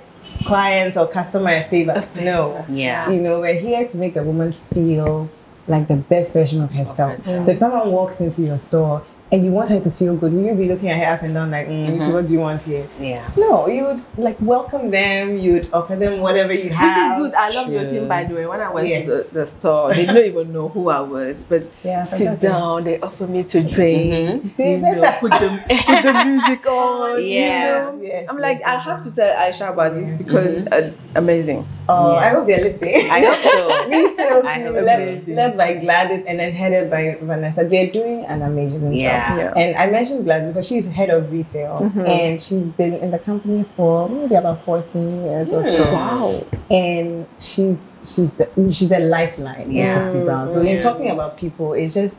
[0.46, 2.02] client or customer a favor.
[2.16, 3.10] No, Yeah.
[3.10, 5.30] you know, we're here to make the woman feel
[5.68, 7.18] like the best version of herself.
[7.18, 7.44] herself.
[7.44, 10.44] So if someone walks into your store and you want her to feel good, will
[10.44, 12.62] you be looking at her up and down like, mm, so what do you want
[12.64, 12.86] here?
[13.00, 13.30] Yeah.
[13.38, 16.98] No, you would like welcome them, you'd offer them whatever you have.
[16.98, 17.34] Which is good.
[17.36, 18.46] I love your team, by the way.
[18.46, 19.06] When I went Yes.
[19.06, 22.84] to the, the store, they didn't even know who I was, but Yeah, sit down.
[22.84, 24.58] They offer me to drink.
[24.58, 25.18] They You know, better.
[25.22, 27.24] put the put the music on.
[27.26, 27.92] Yeah.
[27.92, 28.04] You know?
[28.04, 31.68] Yes, I'm like, I have to tell Aisha about this because uh, amazing.
[31.90, 32.20] Oh, Yeah.
[32.20, 33.10] I hope they're listening.
[33.10, 33.68] I hope so.
[33.90, 35.32] Retail I team hope led, so.
[35.32, 37.66] led by Gladys and then headed by Vanessa.
[37.66, 39.30] They're doing an amazing Yeah.
[39.30, 39.38] job.
[39.40, 39.62] Yeah.
[39.62, 42.06] And I mentioned Gladys because she's head of retail mm-hmm.
[42.06, 45.86] and she's been in the company for maybe about 14 years or so.
[45.86, 46.46] Mm, wow.
[46.70, 49.94] And she's she's the, she's a lifeline Yeah.
[49.96, 50.50] in Christie Brown.
[50.50, 50.72] So Yeah.
[50.72, 52.18] in talking about people, it's just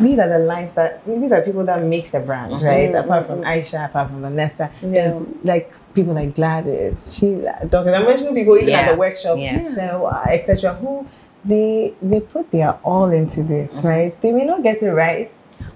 [0.00, 2.64] these are the lives that these are people that make the brand, mm-hmm.
[2.64, 2.94] right?
[2.94, 3.46] Apart from mm-hmm.
[3.46, 7.94] Aisha, apart from Vanessa, there's like people like Gladys, Sheila, Doctors.
[7.94, 9.74] I'm mentioning people even at the workshop, Yeah.
[9.74, 10.74] so uh, etc.
[10.74, 11.06] Who
[11.44, 13.86] they they put their all into this, mm-hmm.
[13.86, 14.20] right?
[14.20, 15.30] They may not get it right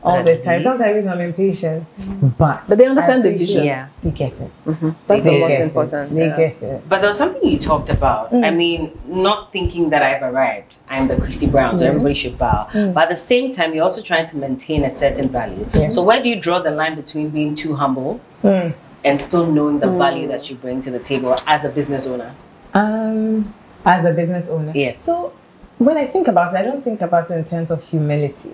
[0.09, 0.59] all the time.
[0.63, 2.29] least- Sometimes I'm impatient, mm-hmm.
[2.29, 3.65] but But they understand the vision.
[3.65, 3.89] Yeah.
[4.03, 4.51] They get it.
[4.67, 4.91] Mm-hmm.
[5.07, 6.13] That's They the most important.
[6.13, 6.15] It.
[6.15, 6.37] They yeah.
[6.37, 6.89] get it.
[6.89, 8.33] But there was something you talked about.
[8.33, 8.45] Mm.
[8.45, 10.77] I mean, not thinking that I've arrived.
[10.89, 11.89] I'm the Christie Brown, so mm.
[11.89, 12.67] everybody should bow.
[12.73, 12.95] Mm.
[12.95, 15.67] But at the same time, you're also trying to maintain a certain value.
[15.75, 15.89] Yeah.
[15.91, 18.73] So where do you draw the line between being too humble Mm.
[19.05, 22.35] and still knowing the value that you bring to the table as a business owner?
[22.75, 23.53] Um,
[23.85, 24.73] as a business owner.
[24.75, 25.01] Yes.
[25.01, 25.33] So
[25.79, 28.53] when I think about it, I don't think about it in terms of humility.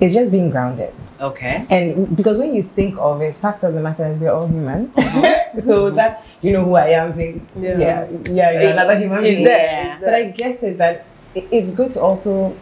[0.00, 0.92] It's just being grounded.
[1.20, 1.64] Okay.
[1.70, 4.92] And because when you think of it, fact of the matter is we're all human.
[5.60, 7.78] so that you know who I am, think, Yeah.
[7.78, 9.44] yeah, yeah, you're another human being.
[9.44, 9.58] there.
[9.84, 9.98] Yeah.
[9.98, 10.10] There.
[10.10, 12.54] But I guess it that it- it's good to also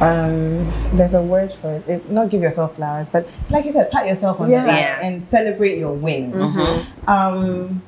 [0.00, 1.86] um there's a word for it.
[1.88, 4.62] it not give yourself flowers but like you said pat yourself on Yeah.
[4.62, 5.06] the back Yeah.
[5.06, 7.08] and celebrate your wins Mm-hmm.
[7.10, 7.82] um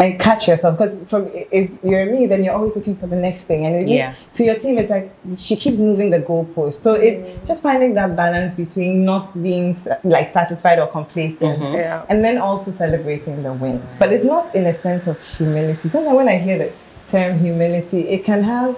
[0.00, 3.44] and catch yourself because from if you're me then you're always looking for the next
[3.44, 4.14] thing and Yeah.
[4.34, 8.14] to your team it's like she keeps moving the goalpost so it's just finding that
[8.14, 11.74] balance between not being like satisfied or complacent Mm-hmm.
[11.74, 12.04] Yeah.
[12.08, 16.16] and then also celebrating the wins but it's not in a sense of humility sometimes
[16.16, 16.72] when i hear the
[17.06, 18.76] term humility it can have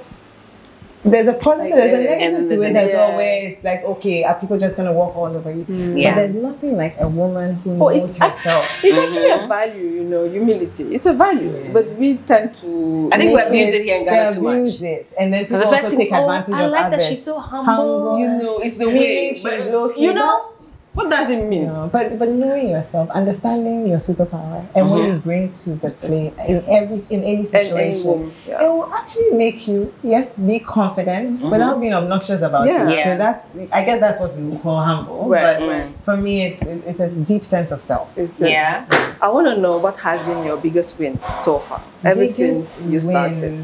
[1.02, 2.96] there's a positive, Like, there's a negative and to it a- as yeah.
[3.08, 5.64] well, where it's like, okay, are people just gonna walk all over you?
[5.96, 6.10] Yeah.
[6.10, 8.84] But there's nothing like a woman who Oh, knows it's, herself.
[8.84, 10.94] it's actually a value, you know, humility.
[10.94, 13.08] It's a value, but we tend to.
[13.12, 14.82] I think we Make abuse it here in Ghana too much.
[14.82, 15.10] It.
[15.18, 17.00] And then people Because the also first take thing, oh, advantage I of like others.
[17.00, 17.64] that she's so humble.
[17.72, 18.18] Humble.
[18.18, 19.34] you know, it's the Meaning way.
[19.34, 20.46] she's but- low-key, you know,
[20.92, 21.68] what does it mean?
[21.68, 25.12] No, but but knowing yourself, understanding your superpower, and what mm-hmm.
[25.12, 28.64] you bring to the play in every in any any situation, yeah.
[28.64, 31.50] it will actually make you yes be confident mm-hmm.
[31.50, 32.88] without being obnoxious about Yeah.
[32.88, 32.96] it.
[32.96, 33.04] Yeah.
[33.04, 35.28] So that I guess that's what we would call humble.
[35.28, 35.92] Right, but right.
[36.04, 38.10] for me, it's it's a deep sense of self.
[38.18, 38.50] It's good.
[38.50, 38.84] Yeah.
[39.22, 42.88] I want to know what has been your biggest win so far, ever Biggest since
[42.88, 43.62] you started.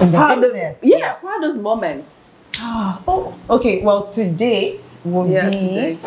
[0.00, 0.76] In the Proudest, business.
[0.82, 2.30] yeah, proudest moments.
[2.62, 3.82] Oh, okay.
[3.82, 5.98] Well, to date will Yeah, be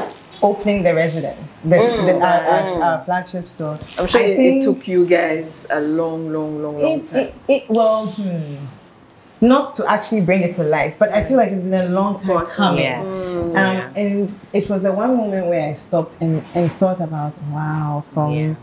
[0.42, 2.84] opening the residence, the, the, our, our, mm.
[2.84, 3.80] our flagship store.
[3.98, 7.20] I'm sure it, it took you guys a long, long, long, long it, time.
[7.20, 8.56] it, it well, hmm,
[9.40, 12.18] not to actually bring it to life, but I feel like it's been a long
[12.18, 12.56] time Process.
[12.56, 12.84] coming.
[12.84, 13.00] Yeah.
[13.02, 13.94] Um, Yeah.
[13.96, 18.32] And it was the one moment where I stopped and, and thought about, wow, from
[18.32, 18.56] Yeah.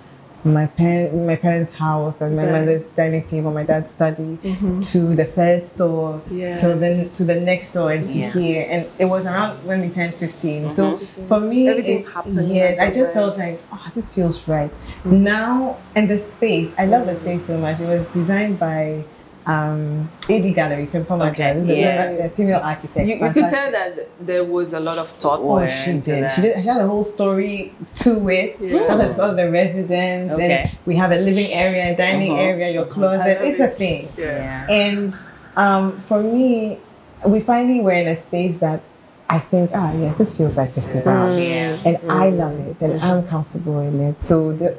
[0.44, 2.53] My parent, my parents' house, and my Right.
[2.61, 4.81] mother's dining table, my dad's study, Mhm.
[4.92, 6.55] to the first door, Yeah.
[6.55, 8.31] to the to the next door, and to Yeah.
[8.31, 8.66] here.
[8.70, 10.70] And it was around when we turned 15.
[10.70, 11.00] So Mhm.
[11.29, 14.70] for me, Everything it- happened Yes, I just felt like, oh, this feels right.
[15.05, 17.81] Now, and the space, I love the space so much.
[17.81, 19.05] It was designed by
[19.46, 22.03] um, AD Gallery from Poma Okay, This a yeah.
[22.26, 23.09] a female architect.
[23.09, 25.40] You, you could tell that there was a lot of thought.
[25.40, 26.24] Oh, she did.
[26.24, 26.29] that.
[26.35, 26.62] She did.
[26.62, 28.57] She had a whole story to it.
[28.61, 28.81] Yeah.
[28.88, 30.53] Also, it's the residence, Okay.
[30.53, 32.38] and we have a living area, a dining Mhm.
[32.50, 33.38] area, your I closet.
[33.40, 34.09] love It's a thing.
[34.16, 34.66] Yeah.
[34.68, 35.14] And
[35.57, 36.79] um, for me,
[37.26, 38.81] we finally were in a space that
[39.29, 41.03] I think, ah, yes, this feels like Mr.
[41.05, 41.38] Brown.
[41.38, 41.76] Yeah.
[41.85, 44.24] And I love it, and I'm comfortable in it.
[44.24, 44.76] So, the,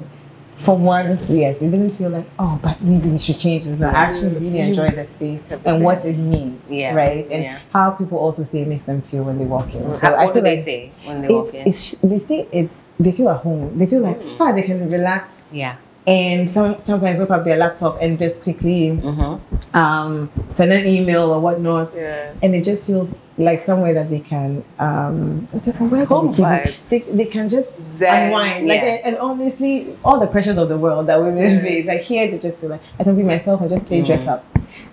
[0.61, 3.77] for once, yes, it didn't feel like, oh, but maybe we should change this.
[3.79, 6.93] No, I actually really enjoy the space and what it means, Yeah.
[6.95, 7.25] right?
[7.31, 7.59] And Yeah.
[7.73, 9.81] how people also say it makes them feel when they walk in.
[9.95, 11.67] So How- I what do feel they like say when they walk in?
[11.67, 13.77] it's, they say it's they feel at home.
[13.77, 14.35] They feel like Mm.
[14.39, 15.75] ah, they can relax Yeah.
[16.07, 19.75] And some, sometimes whip up their laptop and just quickly Mm-hmm.
[19.77, 21.93] um, send an email or whatnot.
[21.95, 22.33] Yeah.
[22.41, 26.73] And it just feels like somewhere that they can um, somewhere that Home they, can,
[26.89, 28.27] they, they can just Zen.
[28.27, 28.67] unwind.
[28.67, 28.87] Like yeah.
[28.89, 32.37] and, and honestly, all the pressures of the world that women face, like here they
[32.39, 34.45] just feel like I can be myself and just play dress up.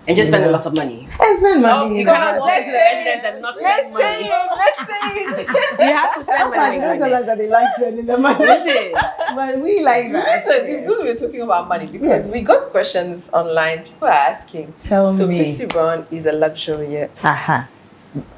[0.07, 1.07] And just spend a lot of money.
[1.19, 1.95] I spend Oh, money.
[1.95, 2.39] you in cannot that.
[2.39, 4.25] walk into the and not Let's spend say money.
[4.25, 4.49] it.
[4.61, 5.47] Let's say it.
[5.79, 6.79] You have to spend Some parts, money.
[6.79, 7.19] they don't tell it.
[7.19, 8.93] us that they like spending the money.
[9.35, 10.45] But we like that.
[10.45, 12.33] Listen, it's good we're talking about money because Yeah.
[12.33, 13.83] we got questions online.
[13.83, 14.73] People are asking.
[14.83, 15.37] Tell so me.
[15.37, 17.67] Christie Brown is a luxurious, Aha.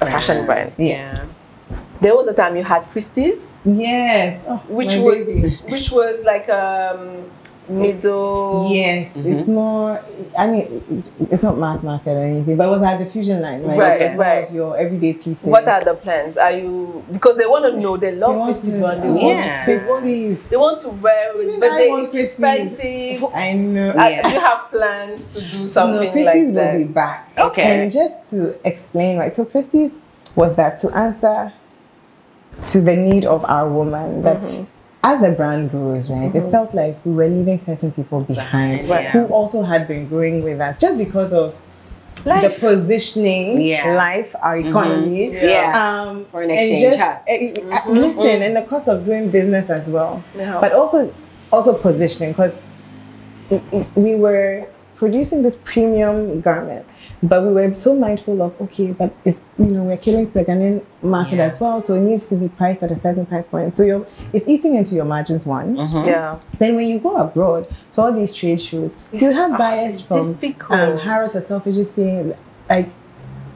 [0.00, 0.72] a fashion brand.
[0.76, 1.24] Yeah.
[2.02, 4.42] There was a time you had Christie's, Yes.
[4.48, 5.50] Oh, which was baby.
[5.72, 7.30] which was like um
[7.68, 8.68] middle.
[8.72, 9.38] Yes, Mhm.
[9.38, 10.00] it's more.
[10.38, 13.78] I mean, it's not mass market or anything, but it was our diffusion line, right?
[13.78, 14.48] Right, It was right.
[14.48, 15.44] Of your everyday pieces.
[15.44, 16.36] What are the plans?
[16.38, 19.00] Are you because they want to know they They love want Christie to- Brown.
[19.00, 19.66] They want, Yeah.
[19.66, 20.04] they want
[20.50, 22.32] they want to wear it, Even but they, want it's Christie's.
[22.32, 23.24] expensive.
[23.34, 23.90] I know.
[23.90, 24.22] Uh, yeah.
[24.22, 26.72] Do you have plans to do something no, Christie's like that?
[26.74, 27.28] will be back.
[27.38, 27.62] Okay.
[27.82, 29.34] And just to explain, right?
[29.34, 29.98] So Christie's
[30.34, 31.52] was that to answer
[32.64, 34.64] to the need of our woman that Mm-hmm.
[35.04, 36.32] As the brand grows, right?
[36.34, 39.26] It felt like we were leaving certain people behind, Behind, who yeah.
[39.26, 41.54] also had been growing with us just because of
[42.24, 42.42] Life.
[42.60, 43.94] the positioning, Yeah.
[43.94, 45.32] life, our economy.
[45.32, 45.72] Yeah.
[45.74, 47.18] Um, Foreign and exchange, just, huh?
[47.26, 50.60] eh, eh, listen, and the cost of doing business as well, Yeah.
[50.60, 51.12] but also
[51.52, 52.52] also positioning because
[53.96, 54.66] we were
[55.02, 56.86] producing this premium garment,
[57.24, 60.80] but we were so mindful of okay, but it's you know we're killing the Ghanaian
[61.02, 61.46] market Yeah.
[61.50, 63.76] as well, so it needs to be priced at a certain price point.
[63.76, 65.76] So you're it's eating into your margins one.
[65.76, 66.06] Mhm.
[66.06, 66.38] yeah.
[66.60, 69.94] Then when you go abroad to all these trade shows, It's- you have ah, buyers
[69.98, 70.78] it's from difficult.
[70.78, 72.34] um, Harrods or Selfridges saying,
[72.70, 72.88] like,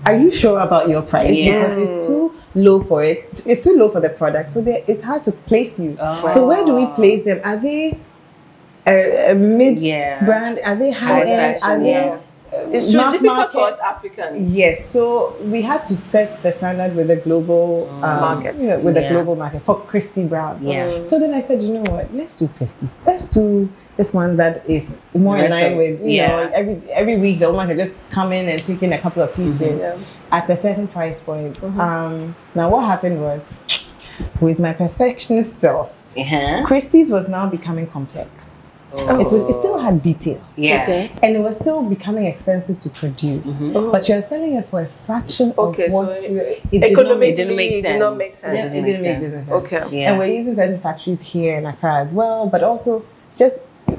[0.05, 1.37] are you sure about your price?
[1.37, 1.69] Yeah.
[1.69, 3.43] Because it's too low for it.
[3.47, 5.97] It's too low for the product, so it's hard to place you.
[6.01, 6.27] Oh.
[6.35, 7.39] So where do we place them?
[7.45, 7.99] Are they
[8.87, 10.25] a, a mid Yeah.
[10.25, 10.61] brand?
[10.64, 11.62] Are they high end?
[11.62, 12.18] Are they yeah.
[12.53, 13.01] uh, It's true.
[13.01, 13.59] It's difficult for market?
[13.75, 14.55] us Africans.
[14.55, 18.55] Yes, so we had to set the standard with the global um, Market.
[18.61, 19.12] you know, with the Yeah.
[19.12, 20.61] global market for Christie Brown.
[20.62, 21.05] Yeah.
[21.05, 22.12] So then I said, you know what?
[22.14, 22.96] Let's do Christie's.
[23.07, 26.29] Let's do this one that is more in line with you yeah.
[26.29, 29.22] know every every week the woman can just come in and pick in a couple
[29.22, 29.96] of pieces Yeah.
[30.31, 31.55] at a certain price point.
[31.64, 33.40] Um, now what happened was
[34.40, 36.62] with my perfectionist self, Uh-huh.
[36.66, 38.51] Christie's was now becoming complex.
[38.94, 39.18] Oh.
[39.20, 40.83] It was it still had detail Yeah.
[40.85, 41.11] Okay.
[41.22, 43.46] and it was still becoming expensive to produce.
[43.49, 43.90] Mhm.
[43.92, 46.81] But you're selling it for a fraction Okay, of so what it- you- it did
[46.83, 48.18] not Economically, make it didn't make it did not sense.
[48.18, 48.55] make yeah, sense.
[48.55, 49.25] it Doesn't didn't make make sense.
[49.25, 49.64] business sense.
[49.64, 49.83] Okay.
[49.99, 50.09] Yeah.
[50.11, 53.03] And we're using certain factories here in Accra as well, but also
[53.37, 53.57] just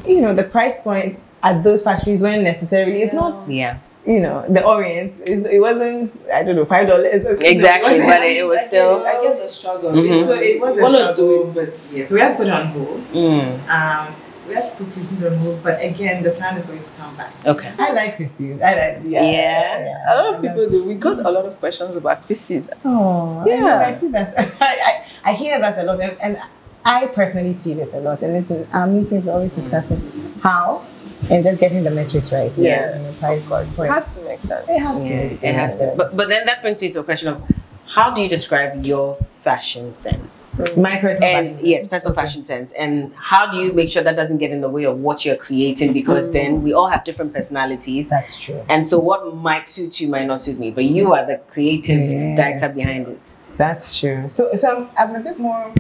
[0.08, 3.02] you know the price point at those factories weren't necessarily.
[3.04, 3.76] It's not Yeah.
[4.06, 5.14] you know the Orient.
[5.26, 7.26] It wasn't I don't know five dollars.
[7.42, 9.04] Exactly, but it, it was still.
[9.06, 9.92] I get the struggle.
[9.92, 10.26] Mhm.
[10.26, 12.54] So it was a Wanna struggle, do it, but yes, we have to put it
[12.54, 13.02] on hold.
[13.14, 13.60] Mm.
[13.70, 14.08] Um,
[14.48, 17.16] we have to put Christie's on hold, but again, the plan is going to come
[17.18, 17.34] back.
[17.46, 17.72] Okay.
[17.78, 18.62] I like Christie's.
[18.62, 19.22] I like yeah.
[19.24, 20.14] Yeah.
[20.14, 20.84] A lot of people do.
[20.84, 22.70] We got a lot of questions about Christie's.
[22.86, 23.56] Oh, Yeah.
[23.66, 23.88] yeah.
[23.88, 24.34] I, see that.
[24.62, 26.42] I, I, I hear that a lot, and, and
[26.86, 28.22] I personally feel it a lot.
[28.22, 30.02] And it's in our meetings, we're always discussing
[30.42, 30.86] how
[31.30, 32.52] and just getting the metrics right.
[32.58, 32.96] Yeah.
[32.96, 34.66] And the price It has to make sense.
[34.70, 35.06] It has to.
[35.06, 35.94] Yeah, it has to.
[35.98, 37.42] But but then that brings me to a question of
[37.88, 40.56] how do you describe your fashion sense?
[40.78, 41.66] my personal And fashion.
[41.66, 42.74] yes, personal fashion sense.
[42.74, 45.38] And how do you make sure that doesn't get in the way of what you're
[45.38, 45.94] creating?
[45.94, 48.10] Because then we all have different personalities.
[48.10, 48.62] That's true.
[48.70, 52.00] And so what might suit you might not suit me, but you are the creative
[52.00, 52.36] Yeah.
[52.36, 53.34] director behind it.
[53.58, 54.28] That's true.
[54.28, 55.74] So, so I'm, I'm a bit more.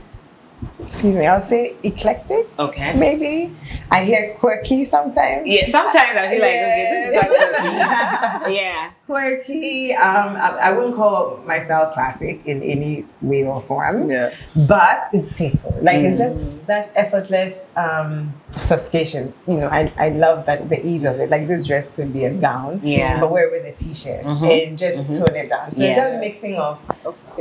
[0.79, 1.25] Excuse me.
[1.25, 2.47] I'll say eclectic.
[2.59, 2.93] Okay.
[2.93, 3.51] Maybe
[3.91, 5.47] I hear quirky sometimes.
[5.47, 8.37] Yeah, sometimes I feel like okay, this is Yeah.
[8.39, 8.53] quirky.
[8.55, 8.89] yeah.
[9.07, 9.93] quirky.
[9.93, 14.33] Um, I, I wouldn't call my style classic in any way or form, Yeah.
[14.67, 15.75] but it's tasteful.
[15.81, 16.25] Like it's Mm.
[16.57, 19.33] just that effortless um, sophistication.
[19.47, 21.29] You know, I, I love that the ease of it.
[21.31, 23.19] Like this dress could be a gown, Yeah.
[23.19, 24.67] but wear it with a t-shirt Mhm.
[24.67, 25.17] and just Mhm.
[25.25, 25.71] tone it down.
[25.71, 26.09] So it's Yeah.
[26.09, 26.77] just mixing of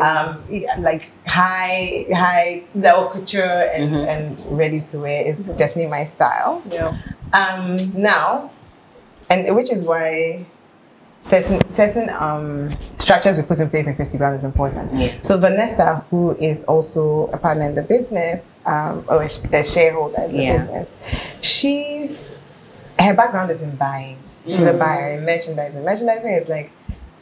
[0.00, 0.28] um,
[0.80, 3.42] like high, high level couture
[3.74, 4.06] and, Mhm.
[4.08, 5.56] and ready to wear is Mhm.
[5.56, 6.62] definitely my style.
[6.70, 6.94] yeah.
[7.32, 8.50] Um, now,
[9.28, 10.44] and which is why
[11.20, 14.94] certain certain um, structures we put in place in Christie Brown is important.
[14.94, 15.10] Yeah.
[15.22, 20.22] So Vanessa, who is also a partner in the business, um, or a, a shareholder
[20.22, 20.52] in the Yeah.
[20.58, 20.88] business,
[21.40, 22.42] she's
[23.00, 24.16] her background is in buying.
[24.46, 24.78] She's a Mm.
[24.78, 25.84] buyer in merchandising.
[25.84, 26.70] Merchandising is like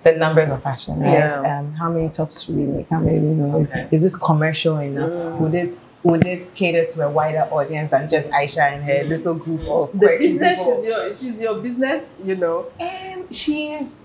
[0.05, 1.13] the numbers of fashion, right?
[1.13, 1.59] Yeah.
[1.59, 2.89] Um, how many tops should we make?
[2.91, 3.17] How many?
[3.17, 3.89] You know, is- Okay.
[3.91, 5.11] is, this commercial enough?
[5.11, 5.39] Mm.
[5.41, 9.35] Would it would it cater to a wider audience than just Aisha and her little
[9.35, 10.79] group of The business people?
[10.79, 12.67] is your she's your business, you know.
[12.79, 14.03] And she's,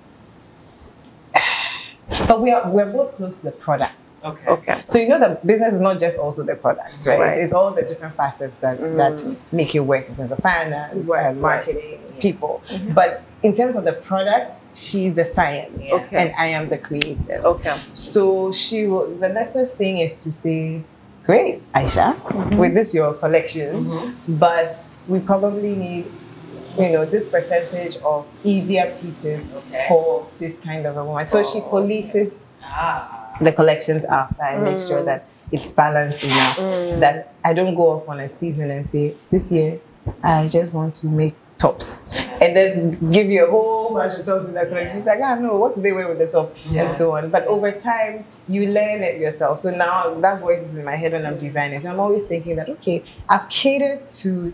[2.28, 3.94] but we are we're both close to the product.
[4.24, 4.48] Okay.
[4.48, 4.84] Okay.
[4.90, 7.20] So you know the business is not just also the products, right?
[7.20, 7.34] Right.
[7.38, 8.98] It's, it's all the different facets that Mm.
[8.98, 12.20] that make it work in terms of finance, Right, and marketing, right.
[12.20, 12.62] people.
[12.70, 12.94] Mhm.
[12.94, 15.95] But in terms of the product, she's the science, Yeah.
[15.95, 16.15] Okay.
[16.17, 17.43] and I am the creative.
[17.45, 17.79] Okay.
[17.93, 19.08] So she will.
[19.15, 20.82] The next thing is to say,
[21.25, 22.58] "Great, Aisha, Mhm.
[22.58, 24.13] with this your collection, Mhm.
[24.39, 26.08] but we probably need."
[26.77, 29.86] You know, this percentage of easier pieces Okay.
[29.89, 31.25] for this kind of a woman.
[31.27, 33.34] So she Oh, polices Ah.
[33.41, 35.05] the collections after and make sure Mm.
[35.05, 36.58] that it's balanced enough.
[36.58, 36.99] Mm.
[36.99, 39.79] That I don't go off on a season and say, this year
[40.23, 42.00] I just want to make tops.
[42.41, 44.95] And then give you a whole bunch of tops in the collection.
[44.98, 46.56] She's like, ah no, what do they wear with the top?
[46.65, 46.84] Yeah.
[46.88, 47.30] And so on.
[47.30, 49.60] But over time you learn it yourself.
[49.60, 51.80] So now that voice is in my head when I'm designing.
[51.82, 54.54] So I'm always thinking that okay, I've catered to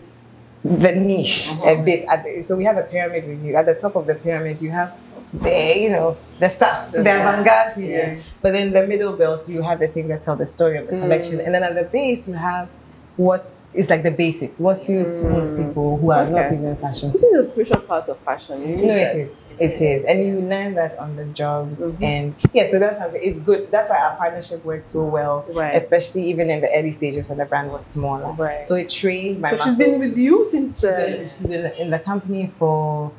[0.64, 1.84] the niche a Mhm.
[1.84, 2.06] bit.
[2.24, 3.54] The, so we have a pyramid with you.
[3.54, 4.92] At the top of the pyramid, you have
[5.32, 7.20] the you know the stuff, the Yeah.
[7.20, 7.90] avant-garde pieces.
[7.90, 8.14] Yeah.
[8.42, 10.94] But then the middle belt, you have the things that tell the story of the
[10.94, 11.02] Mm.
[11.02, 12.68] collection, and then at the base, you have
[13.16, 14.58] what's it's like the basics.
[14.58, 15.30] What suits Mm.
[15.32, 17.12] most people who are not even fashion.
[17.12, 18.60] This is a crucial part of fashion.
[18.68, 19.36] You No, it is.
[19.58, 21.96] It is, and you learn that on the job, Mhm.
[22.02, 22.66] and yeah.
[22.66, 23.18] So that's something.
[23.24, 23.70] It's good.
[23.70, 25.74] That's why our partnership worked so well, Right.
[25.74, 28.32] especially even in the early stages when the brand was smaller.
[28.34, 28.68] Right.
[28.68, 31.88] So it trained my so she's been with you since She's been, she's been in
[31.90, 33.10] the company for,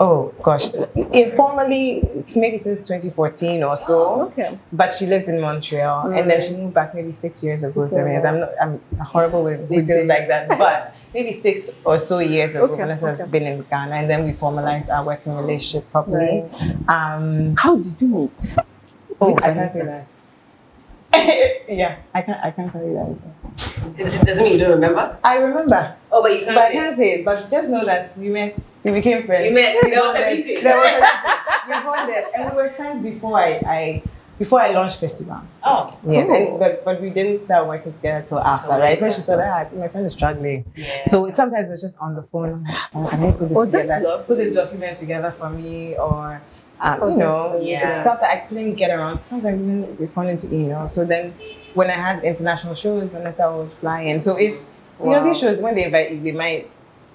[0.00, 0.72] oh gosh,
[1.12, 4.22] informally, it's maybe since 2014 or so.
[4.32, 4.58] okay.
[4.72, 7.94] But she lived in Montreal and then she moved back maybe six years ago, Six
[7.94, 8.24] seven years.
[8.24, 8.34] years.
[8.34, 12.64] I'm not, I'm horrible with details like that, but maybe six or so years ago,
[12.64, 16.44] Okay, Vanessa has been in Ghana and then we formalized our working relationship properly.
[16.88, 18.56] Um, How did you meet?
[19.20, 20.06] oh, I can't say that.
[21.68, 23.98] yeah, I can't, I can't tell you that.
[23.98, 25.18] It, it doesn't mean you don't remember.
[25.24, 26.54] I remember, Oh, but you can't.
[26.54, 26.74] but I say.
[26.74, 27.24] can't say it.
[27.24, 29.44] But just know that we met, we became friends.
[29.44, 29.76] You met.
[29.82, 30.64] There was a meeting.
[30.64, 31.36] There was a meeting.
[31.68, 34.02] We bonded, and we were friends before I, I
[34.38, 35.40] before I launched Festival.
[35.62, 35.96] Oh.
[36.08, 36.36] Yes, Cool.
[36.36, 39.00] and, but but we didn't start working together till after, Till right?
[39.00, 40.64] When she saw that, ah, my friend is struggling.
[40.74, 41.04] Yeah.
[41.06, 42.50] So it sometimes was just on the phone.
[42.50, 44.08] I'm like, "Ah, can you put this Oh, that's together?
[44.08, 44.26] lovely.
[44.26, 46.40] Put this document together for me, or
[46.80, 47.86] um, Oh, you know, yeah.
[47.86, 49.18] it's stuff that I couldn't get around.
[49.18, 49.22] to.
[49.22, 50.88] Sometimes even responding to emails.
[50.88, 51.34] So then,
[51.74, 54.52] when I had international shows, when I started flying, so if
[55.04, 56.70] you know these shows, when they invite you, they might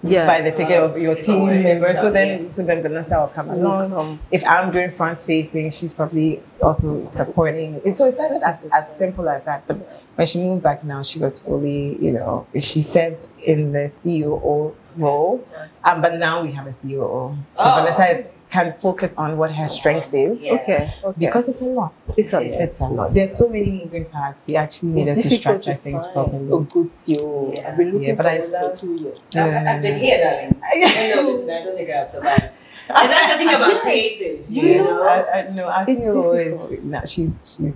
[0.09, 0.27] Yeah.
[0.27, 1.63] buy the ticket of your team Yeah.
[1.63, 1.93] member.
[1.93, 2.49] So then, Yeah.
[2.49, 7.05] so then Vanessa will come along Um, if I'm doing front facing, she's probably also
[7.05, 7.81] supporting.
[7.83, 9.63] And So it started as, as simple as that.
[9.67, 9.77] But
[10.15, 14.73] when she moved back now, she was fully, you know, she sat in the COO
[14.97, 15.43] role.
[15.83, 17.35] Um, but now we have a COO.
[17.55, 17.75] So Oh.
[17.77, 20.53] Vanessa is, can focus on what her strength is Yeah.
[20.57, 20.93] okay.
[21.03, 21.25] Okay.
[21.25, 21.91] because it's a lot.
[22.19, 22.63] it's a Yeah.
[22.65, 23.07] It's a lot.
[23.13, 24.43] There's so many moving parts.
[24.47, 26.45] We actually need needed to structure to things properly.
[26.57, 27.51] A good CEO.
[27.55, 27.67] Yeah.
[27.69, 29.19] I've been looking Yeah, but for I love- for two years.
[29.35, 30.53] I've, I've been here, darling.
[30.71, 31.15] I Yeah.
[31.15, 32.49] know, listen, I don't think I'll survive.
[32.87, 33.83] And that's the thing about Yes.
[33.85, 35.07] creatives, You you know, know.
[35.15, 36.83] I, I, no, our It's CEO difficult.
[36.93, 37.75] no, she's she's.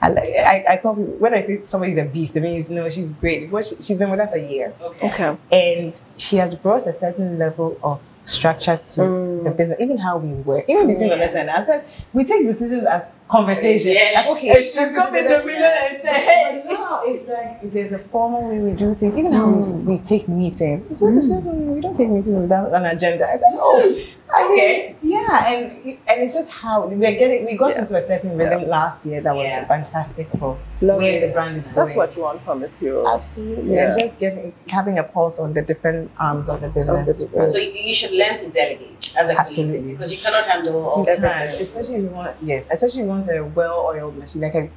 [0.00, 0.08] I,
[0.52, 2.36] I, I call people when I say somebody's a beast.
[2.36, 3.50] I mean, no, she's great.
[3.50, 5.08] What she, she's been with us a year, Okay.
[5.10, 5.30] Okay.
[5.64, 9.44] and she has brought a certain level of structure to Mm.
[9.44, 11.16] the business, even how we work, even between Yeah.
[11.16, 11.80] Vanessa and I.
[12.12, 13.92] We take decisions as conversation.
[13.92, 14.10] Yeah.
[14.16, 15.40] Like, okay, she's let's come do in that.
[15.40, 16.62] the middle and say, hey.
[16.66, 19.16] But now it's like there's a formal way we do things.
[19.16, 19.84] Even how Mm.
[19.84, 20.82] we, we take meetings.
[20.90, 23.26] It's like, it's like, mm, we don't take meetings without an agenda.
[23.32, 23.96] It's like, oh,
[24.34, 24.96] I mean, Okay.
[25.02, 25.72] yeah, and
[26.08, 27.44] and it's just how we're getting.
[27.46, 27.78] We got Yeah.
[27.80, 29.66] into a certain rhythm last year that was Yeah.
[29.66, 31.20] fantastic for Love where it.
[31.26, 31.76] the brand is going.
[31.76, 33.06] That's what you want from a CEO.
[33.14, 33.86] Absolutely, Yeah.
[33.90, 37.12] and just getting having a pulse on the different arms of the business.
[37.12, 37.52] business.
[37.52, 39.92] So you, should learn to delegate as a Absolutely.
[39.92, 43.04] because you cannot handle all You the can, especially if you want yes, especially if
[43.06, 44.68] you want a well-oiled machine like a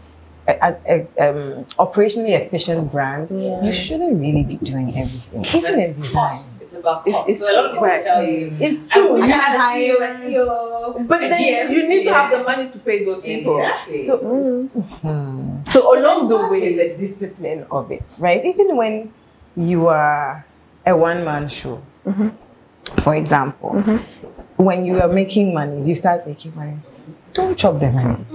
[0.49, 3.61] a, a, a, um, operationally efficient brand, Yeah.
[3.63, 6.11] you shouldn't really be doing everything, even But in it's design.
[6.13, 6.61] cost.
[6.63, 7.29] It's about It's- cost.
[7.29, 8.03] it's- so a lot of people right.
[8.03, 9.15] tell you, It's true.
[9.17, 11.71] You had a CEO, a CEO, But a then GM.
[11.73, 13.59] you need to have the money to pay those people.
[13.59, 14.05] Exactly.
[14.05, 15.63] So, Hmm.
[15.63, 18.43] so along the way, the discipline of it, right?
[18.43, 19.11] Even when
[19.55, 20.45] you are
[20.85, 21.81] a one man show,
[23.03, 23.71] for example,
[24.57, 26.77] when you are making money, you start making money.
[27.33, 28.25] Don't chop the money.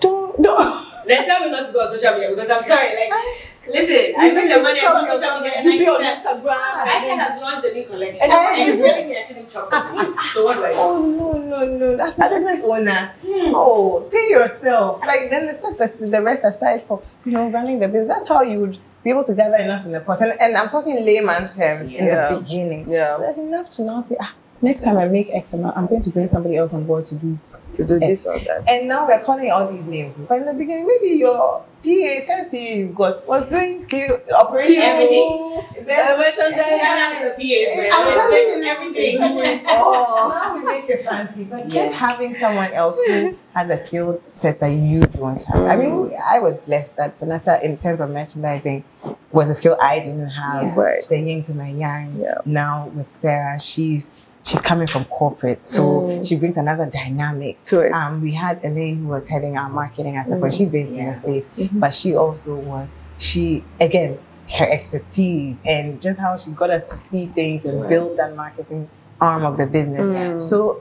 [0.00, 0.84] Don't don't.
[1.08, 2.94] Then tell me not to go on social media because I'm sorry.
[2.94, 6.02] Like, uh, listen, I make the money on social media and I be see on
[6.04, 6.56] Instagram.
[6.60, 9.50] Ah, Aisha has launched a new collection And and it's- it's telling me I shouldn't
[9.52, 10.14] chop the money.
[10.32, 10.78] So what do I do?
[10.78, 11.96] Oh no no no!
[11.96, 13.12] That's the business owner.
[13.26, 13.52] Hmm.
[13.54, 15.00] Oh, pay yourself.
[15.06, 18.08] Like then set the, the rest aside for you know running the business.
[18.08, 20.20] That's how you would be able to gather enough in the pot.
[20.20, 22.90] And, and I'm talking layman terms in the beginning.
[22.90, 23.16] Yeah.
[23.18, 26.10] There's enough to now say, ah, next time I make X amount, I'm going to
[26.10, 27.38] bring somebody else on board to do.
[27.74, 28.64] To do this or that.
[28.68, 30.16] And now we're calling all these names.
[30.16, 34.82] But in the beginning, maybe your PA, first PA you got was doing see operation.
[34.82, 35.64] everything.
[35.86, 36.80] Then, merchandise.
[36.80, 37.88] Shout out to the PAs.
[37.92, 39.64] I'm telling you, everything.
[39.70, 44.20] Oh, now we make it fancy, but just having someone else who has a skill
[44.32, 45.64] set that you don't have.
[45.66, 48.82] I mean, I was blessed that Vanessa, in terms of merchandising,
[49.30, 50.62] was a skill I didn't have.
[50.62, 50.74] Yeah.
[50.74, 51.06] Right.
[51.08, 52.16] The yin to my yang.
[52.18, 52.38] Yeah.
[52.44, 54.10] Now with Sarah, she's
[54.48, 56.26] she's coming from corporate, so Mm.
[56.26, 57.62] she brings another dynamic.
[57.66, 57.92] To it.
[57.92, 60.54] Um, we had Elaine who was heading our marketing at some point.
[60.54, 61.80] She's based in the states, Mhm.
[61.80, 62.88] but she also was
[63.18, 64.16] she again
[64.58, 67.90] her expertise and just how she got us to see things and Right.
[67.90, 68.88] build that marketing
[69.20, 70.08] arm of the business.
[70.08, 70.40] Mm.
[70.40, 70.80] So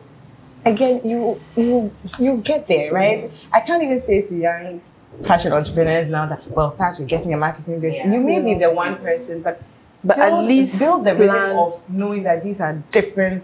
[0.66, 3.30] again, you you you get there, right?
[3.54, 4.80] I can't even say to young
[5.24, 8.06] fashion entrepreneurs now that well start with getting a marketing business.
[8.06, 8.14] Yeah.
[8.14, 9.60] You may be the one person, but
[10.04, 11.20] But build, at least build the plan.
[11.30, 13.44] rhythm of knowing that these are different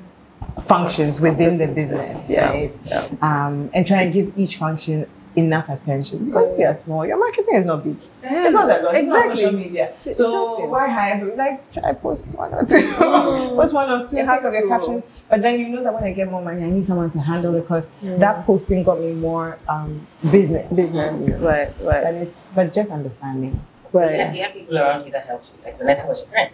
[0.61, 2.49] functions within the business, Yeah.
[2.49, 2.77] right?
[2.85, 3.07] Yeah.
[3.21, 7.03] Um, and try and give each function enough attention because we are small.
[7.07, 7.95] Your marketing is not big.
[8.21, 8.43] Yeah.
[8.43, 8.95] It's not that long.
[8.95, 9.43] It's not Exactly.
[9.43, 9.93] social media.
[10.01, 10.67] So Exactly.
[10.67, 11.35] why hire?
[11.35, 12.75] Like try post one or two.
[12.83, 13.55] Mm.
[13.55, 14.17] post one or two.
[14.23, 15.01] Has of your caption.
[15.29, 17.55] But then you know that when I get more money, I need someone to handle
[17.55, 18.19] it because Mm.
[18.19, 20.71] that posting got me more um, business.
[20.71, 21.27] business.
[21.29, 21.37] Yeah.
[21.37, 23.59] Right, right, And it's but just understanding.
[23.93, 24.19] You right.
[24.19, 25.63] have, you have people around you that help you.
[25.63, 26.51] Like Vanessa was your friend.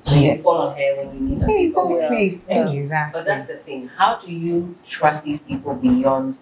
[0.00, 0.42] So you Yes.
[0.42, 1.64] fall on her when you need something.
[1.66, 2.42] Exactly.
[2.48, 2.70] Yeah.
[2.70, 3.18] Exactly.
[3.20, 3.88] But that's the thing.
[3.96, 6.36] How do you trust these people beyond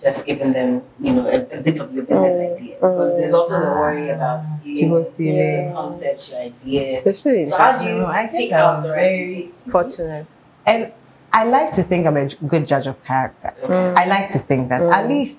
[0.00, 2.74] just giving them, you know, a, a bit of your business Mm, idea?
[2.76, 5.72] Because there's also the worry about stealing people your stealing.
[5.72, 6.98] concepts, your ideas.
[6.98, 10.26] Especially So how do you I think I out was very fortunate.
[10.66, 10.92] and
[11.32, 13.52] I like to think I'm a good judge of character.
[13.60, 13.68] people?
[13.74, 13.96] Mm.
[13.98, 15.08] I like to think that at Mm.
[15.08, 15.38] least,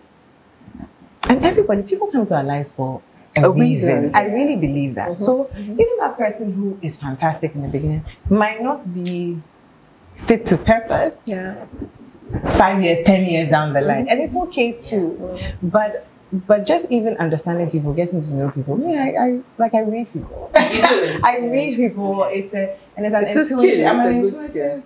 [1.29, 3.01] and everybody, people come to our lives for
[3.37, 4.03] a, A reason.
[4.05, 4.15] reason.
[4.15, 5.09] I really believe that.
[5.11, 5.19] Mhm.
[5.19, 9.39] So even that person who is fantastic in the beginning might not be
[10.17, 11.55] fit to purpose Yeah.
[12.57, 15.17] five years, ten years down the line, and it's okay too.
[15.61, 16.05] But
[16.47, 18.77] but just even understanding people, getting to know people.
[18.77, 20.51] Me, I, I like I read people.
[20.55, 22.23] I read people.
[22.31, 23.87] It's a and it's an It's intuition.
[23.87, 24.83] I'm an intuitive.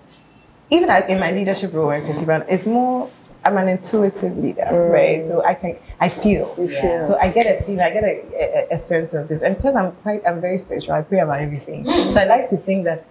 [0.70, 3.10] Even in my leadership role at Christie Brown, it's more.
[3.46, 4.92] I'm an intuitive leader, Mm.
[4.92, 5.26] right?
[5.26, 6.54] So I can I feel.
[6.58, 6.82] You Yeah.
[6.82, 7.04] feel.
[7.04, 7.82] So I get a feel.
[7.82, 8.24] I get a,
[8.72, 10.94] a, a sense of this, and because I'm quite, I'm very spiritual.
[10.96, 11.86] I pray about everything.
[12.12, 13.06] So I like to think that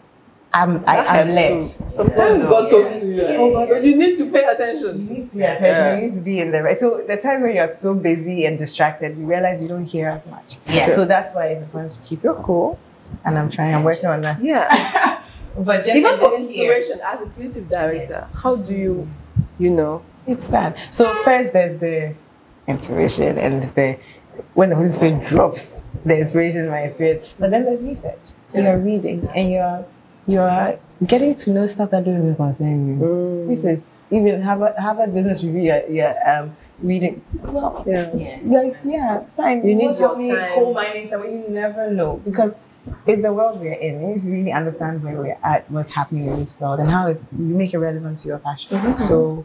[0.54, 1.60] I'm, I, That I'm led.
[1.60, 1.60] too.
[1.60, 3.14] Sometimes God talks to you.
[3.22, 3.36] Yeah.
[3.38, 5.08] Oh God, but you need to pay attention.
[5.08, 5.64] You need to pay attention.
[5.84, 5.94] Yeah.
[5.96, 6.78] You need to be in the right.
[6.78, 10.26] So the times when you're so busy and distracted, you realize you don't hear as
[10.30, 10.58] much.
[10.66, 10.88] Yeah.
[10.90, 12.78] So that's why it's important to keep your cool.
[13.24, 13.74] And I'm trying.
[13.74, 14.42] I'm working on that.
[14.42, 15.20] Yeah.
[15.54, 19.06] But just Even for this year, inspiration, as a creative director, how do you,
[19.58, 20.00] you know?
[20.26, 20.76] It's that.
[20.90, 22.14] So first, there's the
[22.68, 23.98] intuition, and the
[24.54, 27.28] when the Holy Spirit drops the inspiration in my spirit.
[27.38, 28.20] But then there's research.
[28.46, 29.84] So you're reading and you're
[30.26, 33.04] you're getting to know stuff that don't even concern you.
[33.04, 33.58] Mm.
[33.58, 37.22] If it's even Harvard, Harvard Business Review, you're, you're um, reading.
[37.42, 38.14] Well, Yeah.
[38.14, 38.38] Yeah.
[38.44, 39.66] like yeah, fine.
[39.66, 40.52] You need your time.
[40.54, 42.54] Coal mining, somewhere you never know because
[43.06, 44.00] it's the world we're in.
[44.00, 47.06] You need to really understand where we're at, what's happening in this world, and how
[47.08, 48.78] it's you make it relevant to your fashion.
[48.78, 48.98] Mhm.
[48.98, 49.44] So.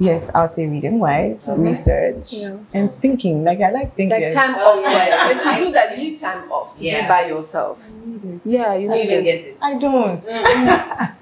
[0.00, 1.60] Yes, I'll say reading why, Okay.
[1.60, 2.56] research, Yeah.
[2.72, 3.44] and thinking.
[3.44, 4.16] Like I like thinking.
[4.22, 4.96] Like time Oh, off, yeah.
[4.98, 5.12] right?
[5.36, 7.02] And to do that, you need time off to Yeah.
[7.02, 7.84] be by yourself.
[7.84, 8.40] I need it.
[8.44, 9.24] Yeah, you You need even it.
[9.24, 9.56] get it.
[9.60, 10.24] I don't.
[10.24, 11.12] Mm.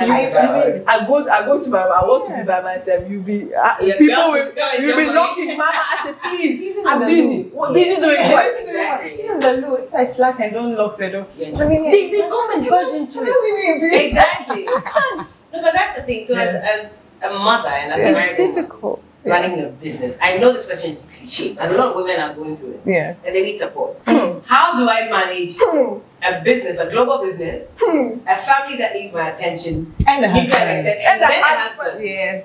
[0.00, 3.08] I, I, I go, I go to my, I want to be by myself.
[3.08, 5.56] You be, uh, Yeah, people will, will come and you'll be jump on knocking, you.
[5.58, 5.70] Mama.
[5.74, 7.36] I said, please, Even I'm busy.
[7.44, 7.50] loo.
[7.54, 8.46] What, busy doing what?
[8.46, 9.22] Exactly.
[9.24, 11.26] Even the loo, if I slack and don't lock the door.
[11.38, 11.56] Yeah.
[11.60, 13.28] I mean, They, they come and budge into it.
[13.28, 14.06] it.
[14.06, 14.66] Exactly.
[15.52, 16.24] No, but that's the thing.
[16.24, 16.90] So as, as
[17.24, 19.02] a mother and as a It's married woman, difficult.
[19.24, 22.34] running your business, I know this question is cliche, and a lot of women are
[22.34, 22.80] going through it.
[22.84, 23.14] Yeah.
[23.26, 23.98] And they need support.
[24.06, 24.38] Hmm.
[24.44, 25.98] How do I manage Hmm.
[26.22, 28.18] a business, a global business, Hmm.
[28.28, 30.86] a family that needs my attention, And needs husband.
[30.86, 31.78] And and, then a husband.
[31.80, 32.04] husband?
[32.04, 32.42] Yeah.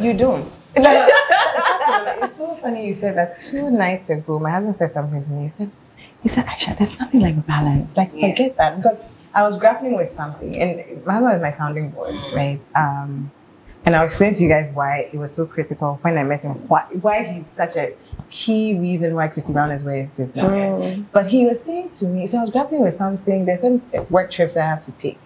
[0.00, 0.50] you don't.
[0.76, 1.08] Like,
[2.22, 4.38] it's so funny you said that two nights ago.
[4.38, 5.42] My husband said something to me.
[5.42, 5.70] He said,
[6.22, 7.96] "He said, Aisha, there's nothing like balance.
[7.96, 8.28] Like, Yeah.
[8.28, 8.98] forget that." Because
[9.34, 12.60] I was grappling with something, and my husband is my sounding board, right?
[12.76, 13.30] Um,
[13.84, 16.54] and I'll explain to you guys why it was so critical when I met him.
[16.68, 17.94] Why, why he's such a
[18.30, 20.48] key reason why Christie Brown is where it is now.
[20.48, 21.06] Mm.
[21.12, 23.44] But he was saying to me, so I was grappling with something.
[23.44, 25.18] There's some work trips I have to take.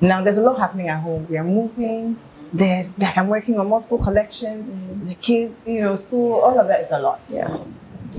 [0.00, 1.26] Now there's a lot happening at home.
[1.30, 2.18] We are moving.
[2.52, 5.08] There's like I'm working on multiple collections.
[5.08, 7.20] The kids, you know, school, all of that is a lot.
[7.32, 7.58] Yeah.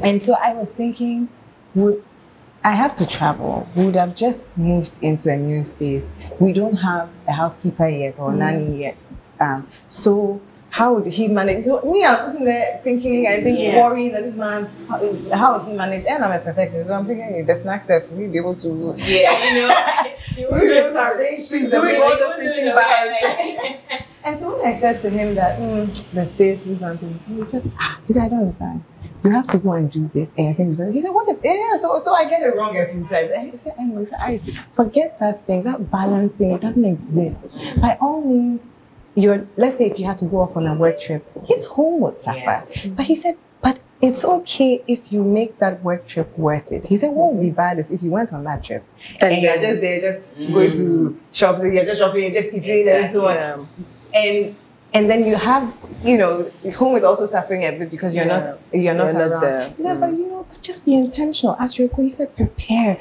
[0.01, 1.29] And so I was thinking,
[1.75, 2.03] would
[2.63, 3.67] I have to travel?
[3.75, 6.09] We would have just moved into a new space.
[6.39, 8.97] We don't have a housekeeper yet or nanny yet.
[9.43, 11.63] Um, so how would he manage?
[11.63, 13.77] So me, I was sitting there thinking, I think Yeah.
[13.77, 14.97] worrying that this man, how,
[15.31, 16.05] how would he manage?
[16.09, 18.95] And I'm a perfectionist, so I'm thinking the snacks that we be able to.
[18.97, 19.75] Yeah, you know.
[20.35, 23.79] We be able to arrange the way all the thinking to, by?
[24.25, 27.43] And so when I said to him that mm, the space, this one thing, he
[27.43, 28.83] said, ah, he said, I don't understand.
[29.23, 30.33] You have to go and do this.
[30.37, 32.85] And I think he said, what if yeah, so so I get it wrong a
[32.91, 33.31] few times.
[33.31, 34.39] And he said, anyway, he said, I
[34.75, 37.43] forget that thing, that balance thing, it doesn't exist.
[37.81, 38.61] By all means,
[39.15, 42.01] you're let's say if you had to go off on a work trip, his home
[42.01, 42.63] would suffer.
[42.73, 42.95] Mm-hmm.
[42.95, 46.85] But he said, but it's okay if you make that work trip worth it.
[46.87, 48.83] He said, what would be bad is if you went on that trip
[49.21, 51.19] and, you're just there, just going to mm.
[51.31, 53.65] shops, and you're just shopping, and just eating and so on Yeah.
[54.13, 54.55] and
[54.93, 55.73] and then you have
[56.03, 59.31] you know home is also suffering a bit because you're not you're not You're not
[59.31, 59.41] around.
[59.41, 59.69] there.
[59.77, 61.55] He said, but you know, just be intentional.
[61.59, 62.97] As you're going, he said, prepare,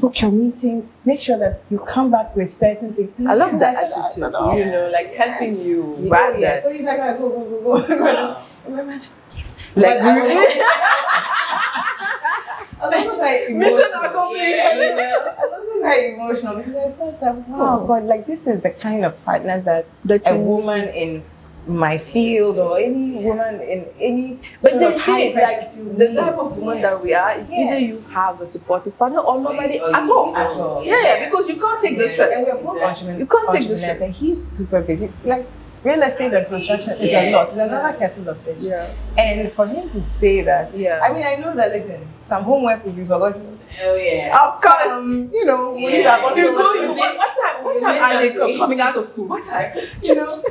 [0.00, 3.14] book your meetings, make sure that you come back with certain things.
[3.18, 4.32] And I love said, that I attitude.
[4.34, 6.38] "Oh, You know, like helping you yeah, rather.
[6.38, 8.36] yeah." So he's like, "Ah, go, go, go, go.
[8.66, 10.00] And my man like, "Yes." Like
[12.80, 14.56] I was- I was also quite Mission accomplished.
[14.56, 17.86] Yeah, I was also quite emotional because I thought that wow, oh.
[17.86, 21.22] God, like this is the kind of partner that That a you woman in
[21.66, 26.04] my field or any woman in any But sort they of say high like the
[26.08, 26.18] needs.
[26.18, 27.58] type of woman that we are is Yeah.
[27.60, 30.34] either you have a supportive partner or nobody Or at all.
[30.34, 30.82] At all.
[30.82, 32.46] Yeah, yeah, because you can't take the And stress.
[32.46, 33.18] we're both Exactly.
[33.18, 34.00] You can't take the stress.
[34.00, 35.10] And he's super busy.
[35.26, 35.46] Like
[35.84, 37.48] real estate and construction, it's a lot.
[37.48, 38.62] It's another kettle of fish.
[38.64, 38.92] Yeah.
[39.16, 41.00] And for him to say that, Yeah.
[41.02, 43.58] I mean, I know that listen, some homework will be forgotten.
[43.80, 44.34] Oh yeah.
[44.54, 46.44] Of course, you know, we leave our Yeah.
[46.44, 47.64] You go, on- you what, what time?
[47.64, 48.58] What time miss are they something.
[48.58, 49.26] coming out of school?
[49.26, 49.72] What time?
[50.02, 50.42] you know,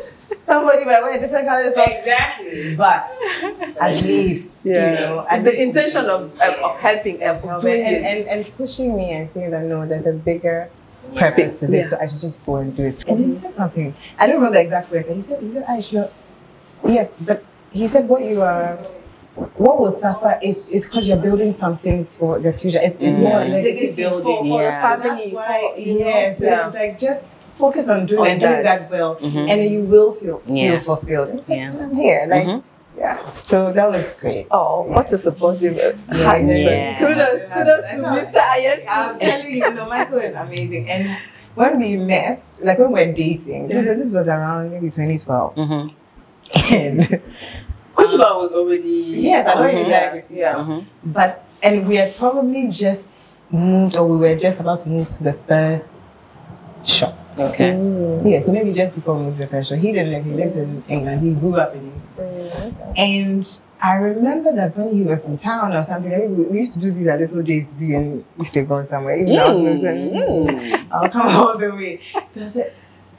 [0.45, 2.75] somebody might wear a different color of socks, Exactly.
[2.75, 3.09] but
[3.81, 7.61] at least, you know, at it's the least- intention of of, of helping, of and,
[7.61, 8.03] doing and, it.
[8.03, 10.69] and, and pushing me and saying that no, there's a bigger
[11.15, 11.97] purpose to this, Yeah.
[11.97, 13.03] so I should just go and do it.
[13.07, 13.93] And then he said something.
[14.19, 15.07] I don't remember the exact words.
[15.07, 16.09] He said, he said, I sure,
[16.85, 18.77] yes, but he said what you are.
[19.55, 22.79] What will suffer is is because you're building something for the future.
[22.81, 23.21] It's, it's Mm.
[23.21, 24.23] more It's legacy legacy building.
[24.37, 24.81] for- for Yeah.
[24.81, 26.65] the So family, that's why, for, you know, yeah, so yeah.
[26.67, 27.19] it's like just
[27.57, 28.79] focus on doing On and doing that.
[28.81, 29.49] that well, Mhm.
[29.51, 30.79] and you will feel feel Yeah.
[30.79, 31.29] fulfilled.
[31.29, 31.73] It's like, Yeah.
[31.79, 32.63] I'm here, like Mhm.
[32.97, 33.31] Yeah.
[33.43, 34.47] So that was great.
[34.51, 35.91] Oh, what a supportive Yeah.
[36.25, 36.59] husband.
[36.59, 36.97] Yeah.
[36.99, 38.85] Kudos, kudos to Mr.
[38.89, 40.89] I'm telling you, no, Michael is amazing.
[40.89, 41.17] And
[41.55, 45.55] when we met, like when we were dating, this, this was around maybe 2012.
[45.55, 45.93] Mhm.
[46.71, 47.21] And
[47.95, 49.19] Christopher was already.
[49.21, 49.89] yes, I already Mhm.
[49.89, 50.37] there with you.
[50.39, 50.55] Yeah.
[50.55, 50.85] Mhm.
[51.03, 53.09] But and we had probably just
[53.49, 55.85] moved, or we were just about to move to the first
[56.83, 57.17] shop.
[57.39, 57.71] Okay.
[57.71, 58.29] Mm.
[58.29, 59.73] Yeah, so maybe just before we moved to the first.
[59.73, 61.21] He didn't live, he lived in England.
[61.21, 62.01] He grew up in England.
[62.17, 62.93] Mm.
[62.97, 66.73] And I remember that when he was in town or something, I we, we used
[66.73, 69.17] to do these at little dates, be and we stay gone somewhere.
[69.17, 70.87] Even I was saying, Mm.
[70.91, 72.01] I'll come all the way.
[72.33, 72.71] There's a,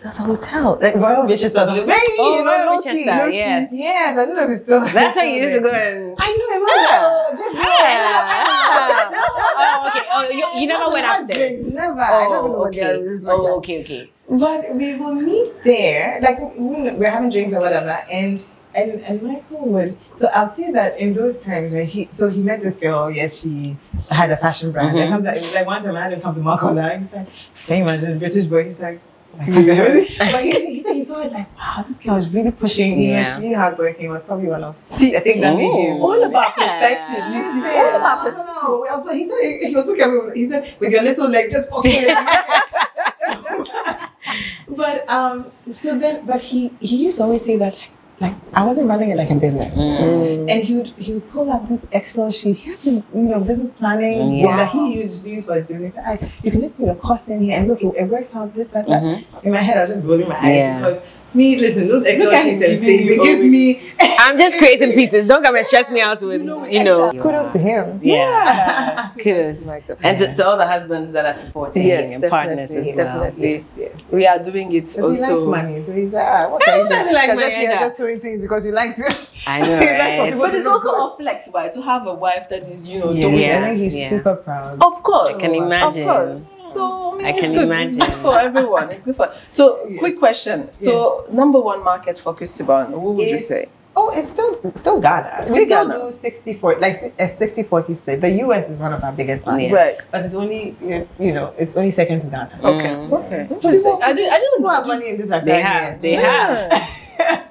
[0.02, 3.68] there's a hotel, like Royal Rochester, Oh, you know, Royal Rochester, yes.
[3.72, 4.80] Yes, I don't know if it's still.
[4.80, 6.14] That's where you used to go and.
[6.18, 7.42] I know, I remember.
[7.42, 9.10] Just Ah.
[9.58, 10.06] oh, okay.
[10.12, 11.66] Oh, you, you never went upstairs.
[11.72, 12.00] Never.
[12.00, 13.02] I don't know Oh, what okay.
[13.26, 14.10] Oh, okay, okay.
[14.30, 18.44] But we will meet there, like we- we're having drinks or whatever, and
[18.74, 19.96] and and Michael would.
[20.14, 23.10] So I'll say that in those times when he, so he met this girl.
[23.10, 23.76] Yes, she
[24.10, 24.94] had a fashion brand.
[24.96, 25.00] Mhm.
[25.00, 27.26] And sometimes, like one time, I had him come to Marco and he's like,
[27.66, 29.00] "Can you imagine the British boy?" He's like.
[29.34, 32.28] "Oh my God." but he, he said he saw it like, wow, this girl is
[32.28, 33.00] really pushing.
[33.00, 33.34] You know, Yeah.
[33.34, 34.06] she's really hardworking.
[34.06, 36.00] It was probably one of See, I think that made him.
[36.00, 37.24] All about perspective.
[37.34, 38.54] You see, all about perspective.
[38.54, 39.12] don't know.
[39.14, 40.18] He said he, he was looking at me.
[40.34, 42.14] He said, "With your little leg, just okay."
[44.68, 47.90] but um, so then, but he he used to always say that like
[48.20, 50.50] I wasn't running it like a business, Mm.
[50.50, 52.56] and he would he would pull up this Excel sheet.
[52.56, 54.56] He had this you know business planning Yeah.
[54.56, 55.94] that he used to use for his business.
[55.96, 58.54] I, you can just put your cost in here and look, it, it works out
[58.56, 59.02] this that that.
[59.02, 59.24] Mhm.
[59.44, 60.78] In my head, I was just rolling my eyes Yeah.
[60.78, 61.02] because
[61.34, 65.26] Me, listen, those Excel sheets and things, it gives me I'm just creating pieces.
[65.26, 67.10] Don't come and stress me out with, know, you know.
[67.12, 68.00] kudos to him.
[68.02, 69.10] Yeah.
[69.18, 69.66] Kudos.
[70.02, 73.06] And to, to all the husbands that are supporting Yes, and partners as definitely, well.
[73.24, 73.64] definitely.
[73.76, 73.88] Yeah.
[74.10, 76.88] We are doing it Because he likes money, so he's like, ah, what are you
[76.88, 76.88] doing?
[76.88, 77.78] doesn't like just, you're Aisha?
[77.80, 79.02] just doing things because you like to.
[79.46, 80.38] I know, He like right?
[80.38, 81.12] But it's also good.
[81.12, 81.72] a flex, right?
[81.74, 83.22] To have a wife that is, you know, Yeah.
[83.22, 84.08] doing I Yes, know he's yeah.
[84.10, 84.74] super proud.
[84.82, 85.30] Of course.
[85.30, 86.08] I can imagine.
[86.08, 86.54] Of course.
[86.72, 87.62] So I, mean, I it's can good.
[87.64, 87.96] imagine.
[88.02, 88.90] It's good for everyone.
[88.90, 89.32] It's good for.
[89.50, 89.98] So, Yes.
[89.98, 90.68] quick question.
[90.72, 93.68] So, number one market for Christie Brown, who would you say?
[94.00, 95.28] Oh, it's still still Ghana.
[95.40, 96.04] We Still still Ghana.
[96.04, 98.20] do 60 40, like a 60 40 split.
[98.20, 99.70] The US is one of our biggest markets.
[99.72, 99.76] Yeah.
[99.76, 99.98] Right.
[100.12, 100.76] But it's only,
[101.18, 102.60] you know, it's only second to Ghana.
[102.62, 102.94] Okay.
[102.94, 103.12] Mm.
[103.12, 103.46] Okay.
[103.48, 103.72] So Interesting.
[103.74, 104.32] people- I didn't.
[104.32, 104.74] I didn't People know.
[104.76, 105.46] have money in this account.
[105.46, 106.00] They have.
[106.02, 106.70] They have.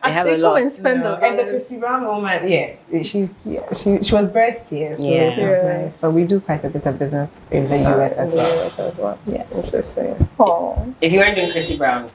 [0.04, 0.62] They have They a go lot.
[0.62, 1.64] and spend No, the and the dollars.
[1.68, 5.24] Christie Brown woman, yes, she's yeah, she she was birthed here, so Yeah.
[5.28, 5.82] it's Yeah.
[5.84, 5.98] nice.
[5.98, 8.43] But we do quite a bit of business in the US Uh, as in the
[8.45, 8.66] well.
[8.68, 9.18] US as well.
[9.28, 9.43] Yeah.
[9.54, 10.30] Interesting.
[10.39, 10.78] Oh.
[11.02, 12.10] If you weren't doing Christie Brown,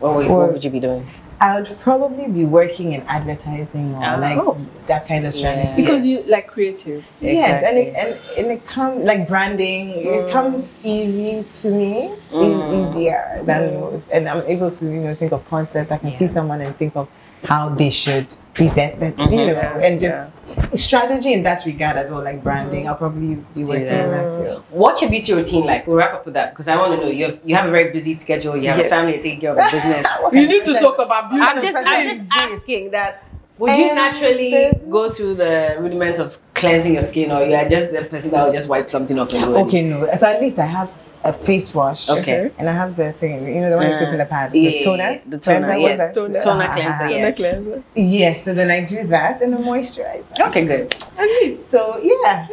[0.00, 1.08] what would, what would you be doing?
[1.40, 4.18] I would probably be working in advertising or Oh.
[4.56, 5.68] like that kind of strategy.
[5.68, 5.76] Yeah.
[5.76, 7.04] Because you like creative.
[7.20, 9.90] Yes, and it, and, and it comes like branding.
[9.90, 10.30] It Mm.
[10.32, 12.88] comes easy to me, e- Mm.
[12.88, 13.80] easier than Mm.
[13.80, 15.92] most, and I'm able to you know think of concepts.
[15.92, 17.06] I can see someone and think of
[17.44, 19.46] how they should present that, you Mhm.
[19.46, 20.76] know, Yeah, and just yeah.
[20.76, 22.88] strategy in that regard as well, like branding.
[22.88, 24.10] I'll probably be Do working in that.
[24.10, 24.64] that field.
[24.70, 25.86] What's your beauty routine like?
[25.86, 27.10] We'll wrap up with that because I want to know.
[27.12, 28.56] You have you have a very busy schedule.
[28.56, 28.86] You have Yes.
[28.86, 30.06] a family to take care of, a business.
[30.20, 31.44] What You need to talk about beauty.
[31.46, 33.22] I'm just I'm just asking that.
[33.58, 37.68] Would you Um, naturally go through the rudiments of cleansing your skin, or you are
[37.68, 39.56] just the person that will just wipe something off and go?
[39.66, 40.08] Okay, no.
[40.14, 40.88] So at least I have
[41.24, 42.08] a face wash.
[42.08, 42.50] Okay.
[42.58, 44.78] And I have the thing, you know, the one you put in the pad, the
[44.80, 46.14] toner, the toner, Cleanser, yes.
[46.14, 46.40] Toner.
[46.40, 47.22] Toner Uh-huh, cleanser, yeah.
[47.22, 47.82] Neck cleanser.
[47.94, 48.44] Yes.
[48.44, 50.24] So then I do that and a moisturizer.
[50.48, 50.94] Okay, good.
[51.18, 51.60] At.
[51.60, 52.46] So yeah.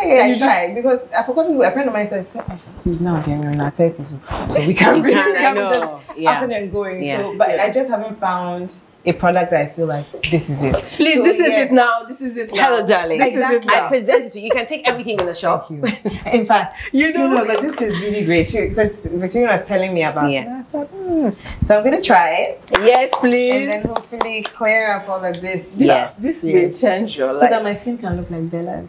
[0.00, 1.62] Yeah, I tried because I forgot to.
[1.62, 4.66] A friend of mine said, "So, Aisha, "Please now, then we're in our thirties, so
[4.66, 6.30] we can't You really can, I just Yeah.
[6.32, 7.18] up and going." Yeah.
[7.18, 7.62] So, but Yeah.
[7.64, 10.74] I just haven't found a product that I feel like this is it.
[10.96, 12.04] Please, So, this is it now.
[12.04, 12.62] This is it now.
[12.66, 13.18] Hello, darling.
[13.18, 13.74] This is it Exactly.
[13.74, 13.88] I now.
[13.88, 14.44] present it to you.
[14.46, 15.68] You can take everything in the shop.
[15.68, 16.30] Thank you.
[16.40, 17.26] In fact, You you know.
[17.28, 18.46] know, but this is really great.
[18.46, 20.42] She, because Victoria was telling me about Yeah.
[20.42, 20.60] it.
[20.60, 21.28] I thought, hmm.
[21.62, 23.62] So I'm gonna try it Yes, please.
[23.62, 25.62] and then hopefully clear up all of this.
[25.70, 26.16] this, Yes.
[26.16, 26.54] this Yes.
[26.54, 27.40] will change your life.
[27.40, 28.88] So that my skin can look like Bella's.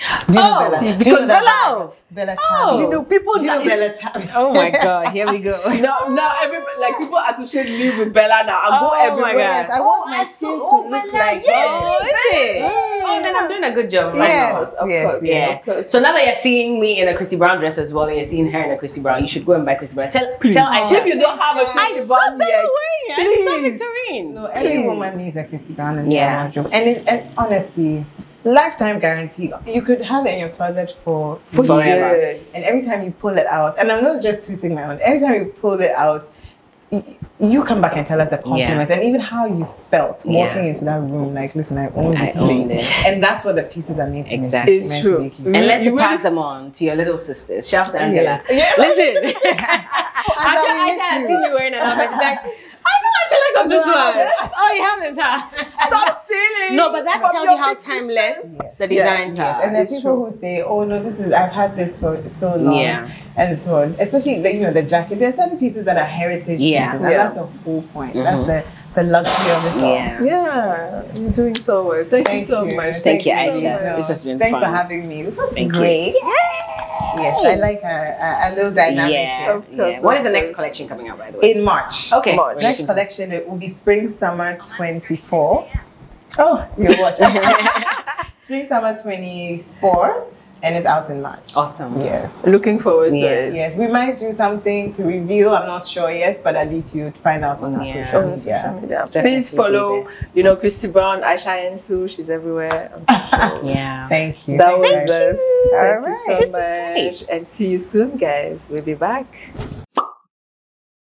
[0.00, 0.78] Do you know Oh, Bella?
[0.80, 1.96] see, Do you because know that Bella- bag?
[2.12, 2.70] Bella Oh.
[2.70, 2.82] Tabby.
[2.82, 4.30] you know, people Do you know now, Bella Tabby?
[4.34, 5.60] Oh my god, here we go.
[5.80, 8.58] now, now everybody, like people associate me with Bella now.
[8.58, 9.34] I go Oh my everywhere.
[9.38, 11.68] Yes, I want Oh, my I skin saw- to oh, look Bella, like yes.
[11.70, 12.56] Oh, is it?
[12.56, 12.70] Yeah.
[13.04, 14.14] Oh, then I'm doing a good job.
[14.16, 14.52] Yes.
[14.52, 15.48] Of course, of yes, course, Yeah.
[15.58, 15.90] of course.
[15.90, 18.26] So now that you're seeing me in a Christie Brown dress as well, and you're
[18.26, 20.10] seeing her in a Christie Brown, you should go and buy Christie Brown.
[20.10, 20.92] Tell, tell Aisha.
[21.00, 23.18] if you don't have a Christie I Brown that yet, wearing it.
[23.18, 23.80] I saw please.
[23.82, 24.32] Victorine.
[24.34, 26.48] No, every woman needs a Christie Brown in Yeah.
[26.48, 26.70] their wardrobe.
[26.72, 28.04] And, it, and honestly,
[28.44, 29.52] lifetime guarantee.
[29.66, 32.16] You could have it in your closet for, for Forever.
[32.16, 32.52] years.
[32.54, 35.20] And every time you pull it out, and I'm not just tooting my own, every
[35.20, 36.30] time you pull it out,
[36.90, 37.04] y-
[37.38, 40.46] you come back and tell us the compliments and even how you felt Yeah.
[40.46, 41.34] walking into that room.
[41.34, 42.90] Like, listen, I own I this owned place.
[43.06, 44.44] And that's what the pieces are meant to make.
[44.46, 44.76] Exactly.
[44.78, 45.20] It's true.
[45.24, 45.52] make you.
[45.54, 47.68] And let's You pass really- them on to your little sisters.
[47.68, 48.42] Shouts to Angela.
[48.48, 48.76] Yes.
[48.78, 48.84] Yeah.
[48.84, 49.34] Listen.
[50.30, 51.36] Aisha, Aisha, we Aisha miss has you.
[51.54, 52.10] wearing an outfit.
[52.10, 52.52] She's like, I know
[53.22, 54.50] Angela got this one.
[54.56, 55.64] Oh, you haven't, huh?
[55.86, 56.76] Stop stealing.
[56.76, 58.74] No, but that tells you how timeless Yes.
[58.78, 59.62] the designs Yes, are.
[59.62, 60.24] and there are people true.
[60.26, 63.08] who say, "Oh no, this is I've had this for so long," Yeah.
[63.36, 63.96] and so on.
[63.98, 65.18] Especially the you know the jacket.
[65.18, 66.84] There are certain pieces that are heritage Yeah.
[66.92, 67.16] pieces, and Yeah.
[67.24, 68.14] that's the whole point.
[68.14, 68.24] Mhm.
[68.24, 68.64] That's the
[68.94, 69.94] the luxury of it all.
[69.94, 70.20] Yeah.
[70.22, 72.04] Yeah, you're doing so well.
[72.04, 72.76] Thank, you so you.
[72.76, 72.96] much.
[72.98, 73.84] Thank you, so Aisha.
[73.84, 73.96] much.
[73.98, 74.68] This has been Thanks fun.
[74.68, 75.22] for having me.
[75.22, 75.78] This was Thank you.
[75.78, 76.14] great.
[77.16, 79.44] Yes, I like a, our, our little dynamic Yeah.
[79.44, 79.52] here.
[79.52, 80.00] Of course, yeah.
[80.00, 81.52] What of is the next collection coming out, by the way?
[81.52, 82.12] In March.
[82.12, 82.36] Okay.
[82.36, 82.58] March.
[82.62, 85.68] Next collection it will be spring summer 24.
[86.38, 87.26] Oh, you're watching.
[88.42, 90.26] spring summer 24
[90.62, 91.52] and it's out in March.
[91.56, 91.98] Awesome.
[91.98, 92.28] Yeah.
[92.44, 93.28] Looking forward Yeah.
[93.28, 93.54] to it.
[93.54, 95.50] Yes, we might do something to reveal.
[95.54, 98.04] I'm not sure yet, but at least you'd find out on our Yeah.
[98.06, 98.56] social media.
[98.58, 98.98] social media.
[99.06, 102.08] Definitely Please follow, you know, Christie Brown, Aisha Ayensu.
[102.10, 102.90] She's everywhere.
[102.94, 103.60] on social.
[103.74, 104.08] Yeah.
[104.08, 104.56] Thank you.
[104.58, 105.14] That Thank was you.
[105.14, 105.40] us.
[105.72, 106.08] All Thank right.
[106.08, 107.24] you so This much.
[107.28, 107.36] great.
[107.38, 108.66] And see you soon, guys.
[108.70, 109.26] We'll be back.